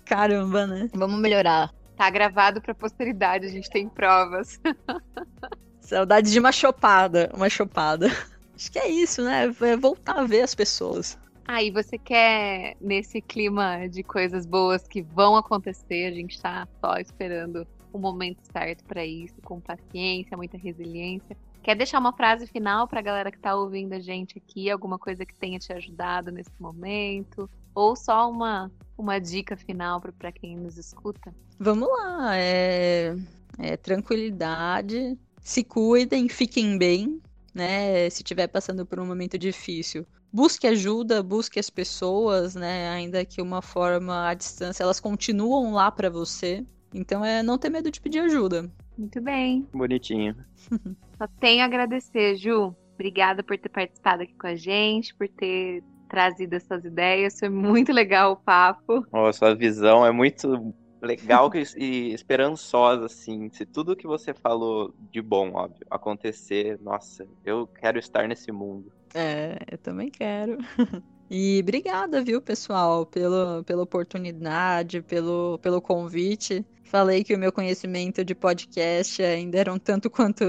Caramba, 0.04 0.66
né? 0.66 0.90
Vamos 0.94 1.20
melhorar. 1.20 1.72
Tá 1.96 2.10
gravado 2.10 2.60
pra 2.60 2.74
posteridade, 2.74 3.46
a 3.46 3.50
gente 3.50 3.70
tem 3.70 3.88
provas. 3.88 4.60
Saudade 5.80 6.32
de 6.32 6.40
uma 6.40 6.52
chopada, 6.52 7.30
uma 7.36 7.50
chopada. 7.50 8.08
Acho 8.56 8.72
que 8.72 8.80
é 8.80 8.90
isso, 8.90 9.24
né? 9.24 9.54
É 9.62 9.78
voltar 9.78 10.20
a 10.20 10.24
ver 10.24 10.42
as 10.42 10.56
pessoas. 10.56 11.18
Ah, 11.46 11.62
e 11.62 11.72
você 11.72 11.98
quer, 11.98 12.78
nesse 12.80 13.22
clima 13.22 13.88
de 13.88 14.02
coisas 14.02 14.46
boas 14.46 14.88
que 14.88 15.02
vão 15.02 15.36
acontecer, 15.36 16.06
a 16.06 16.12
gente 16.12 16.42
tá 16.42 16.68
só 16.80 16.98
esperando 16.98 17.68
o 17.92 18.00
momento 18.00 18.40
certo 18.52 18.84
para 18.86 19.06
isso, 19.06 19.36
com 19.44 19.60
paciência, 19.60 20.38
muita 20.38 20.58
resiliência. 20.58 21.38
Quer 21.62 21.76
deixar 21.76 22.00
uma 22.00 22.14
frase 22.14 22.48
final 22.48 22.88
para 22.88 23.00
a 23.00 23.04
galera 23.04 23.32
que 23.32 23.38
está 23.38 23.56
ouvindo 23.56 23.94
a 23.94 24.00
gente 24.00 24.38
aqui, 24.38 24.70
alguma 24.70 24.98
coisa 24.98 25.26
que 25.26 25.34
tenha 25.36 25.60
te 25.60 25.72
ajudado 25.72 26.32
nesse 26.32 26.52
momento? 26.60 27.50
Ou 27.76 27.96
só 27.96 28.30
uma, 28.30 28.72
uma 28.98 29.20
dica 29.20 29.56
final 29.56 30.02
para 30.02 30.32
quem 30.32 30.58
nos 30.58 30.78
escuta? 30.78 31.34
Vamos 31.60 31.88
lá, 31.88 32.36
é, 32.38 33.16
é 33.60 33.78
tranquilidade, 33.78 35.18
se 35.42 35.64
cuidem, 35.64 36.28
fiquem 36.28 36.78
bem, 36.78 37.22
né? 37.54 38.10
Se 38.10 38.24
estiver 38.24 38.48
passando 38.48 38.86
por 38.86 39.00
um 39.00 39.06
momento 39.06 39.38
difícil, 39.38 40.06
busque 40.34 40.66
ajuda, 40.66 41.22
busque 41.22 41.60
as 41.60 41.70
pessoas, 41.70 42.56
né? 42.56 42.90
Ainda 42.90 43.24
que 43.24 43.42
uma 43.42 43.62
forma 43.62 44.28
à 44.28 44.34
distância, 44.34 44.82
elas 44.82 45.00
continuam 45.00 45.74
lá 45.74 45.92
para 45.92 46.10
você. 46.10 46.66
Então 46.94 47.24
é 47.24 47.44
não 47.44 47.58
ter 47.58 47.70
medo 47.70 47.92
de 47.92 48.02
pedir 48.02 48.20
ajuda. 48.20 48.70
Muito 48.98 49.22
bem. 49.22 49.68
Bonitinho. 49.72 50.36
Só 51.18 51.28
tenho 51.40 51.62
a 51.62 51.66
agradecer, 51.66 52.36
Ju. 52.36 52.76
Obrigada 52.96 53.44
por 53.44 53.58
ter 53.58 53.70
participado 53.70 54.24
aqui 54.24 54.34
com 54.34 54.48
a 54.48 54.56
gente, 54.56 55.16
por 55.16 55.28
ter 55.28 55.84
trazido 56.10 56.56
essas 56.56 56.84
ideias. 56.86 57.40
Foi 57.40 57.50
muito 57.50 57.92
legal 57.92 58.34
o 58.34 58.36
papo. 58.36 59.06
Oh, 59.12 59.32
sua 59.34 59.56
visão 59.56 60.06
é 60.06 60.12
muito 60.12 60.74
legal 61.02 61.52
e 61.76 62.14
esperançosa, 62.14 63.06
assim. 63.08 63.50
Se 63.50 63.66
tudo 63.66 63.96
que 63.96 64.08
você 64.08 64.34
falou 64.34 64.94
de 65.12 65.22
bom, 65.22 65.52
óbvio, 65.54 65.86
acontecer, 65.90 66.80
nossa, 66.82 67.28
eu 67.44 67.68
quero 67.68 67.98
estar 68.00 68.28
nesse 68.28 68.52
mundo. 68.52 68.92
É, 69.14 69.58
eu 69.72 69.78
também 69.78 70.10
quero. 70.10 70.58
E 71.36 71.62
obrigada, 71.64 72.22
viu, 72.22 72.40
pessoal, 72.40 73.08
pelo, 73.08 73.64
pela 73.64 73.82
oportunidade, 73.82 75.02
pelo, 75.02 75.58
pelo 75.60 75.82
convite. 75.82 76.64
Falei 76.84 77.24
que 77.24 77.34
o 77.34 77.40
meu 77.40 77.52
conhecimento 77.52 78.24
de 78.24 78.36
podcast 78.36 79.24
ainda 79.24 79.58
era 79.58 79.74
um 79.74 79.80
tanto 79.80 80.12
quanto 80.12 80.46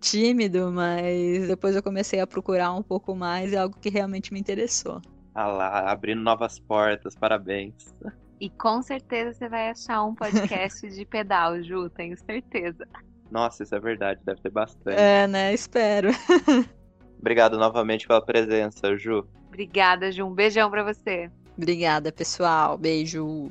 tímido, 0.00 0.72
mas 0.72 1.46
depois 1.48 1.76
eu 1.76 1.82
comecei 1.82 2.18
a 2.18 2.26
procurar 2.26 2.72
um 2.72 2.82
pouco 2.82 3.14
mais 3.14 3.52
e 3.52 3.56
é 3.56 3.58
algo 3.58 3.78
que 3.78 3.90
realmente 3.90 4.32
me 4.32 4.40
interessou. 4.40 5.02
Ah 5.34 5.48
lá, 5.48 5.90
abrindo 5.90 6.22
novas 6.22 6.58
portas, 6.58 7.14
parabéns. 7.14 7.94
E 8.40 8.48
com 8.48 8.80
certeza 8.80 9.34
você 9.34 9.48
vai 9.50 9.68
achar 9.68 10.02
um 10.02 10.14
podcast 10.14 10.88
de 10.88 11.04
pedal, 11.04 11.62
Ju, 11.62 11.90
tenho 11.90 12.16
certeza. 12.16 12.88
Nossa, 13.30 13.62
isso 13.62 13.74
é 13.74 13.80
verdade, 13.80 14.20
deve 14.24 14.40
ter 14.40 14.50
bastante. 14.50 14.98
É, 14.98 15.26
né? 15.26 15.52
Espero. 15.52 16.08
Obrigado 17.22 17.56
novamente 17.56 18.06
pela 18.06 18.20
presença, 18.20 18.96
Ju. 18.96 19.24
Obrigada, 19.46 20.10
Ju. 20.10 20.26
Um 20.26 20.34
beijão 20.34 20.68
para 20.68 20.82
você. 20.82 21.30
Obrigada, 21.56 22.10
pessoal. 22.10 22.76
Beijo. 22.76 23.48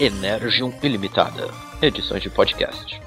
Energium 0.00 0.72
Ilimitada, 0.82 1.48
edições 1.80 2.20
de 2.20 2.30
podcast. 2.30 3.00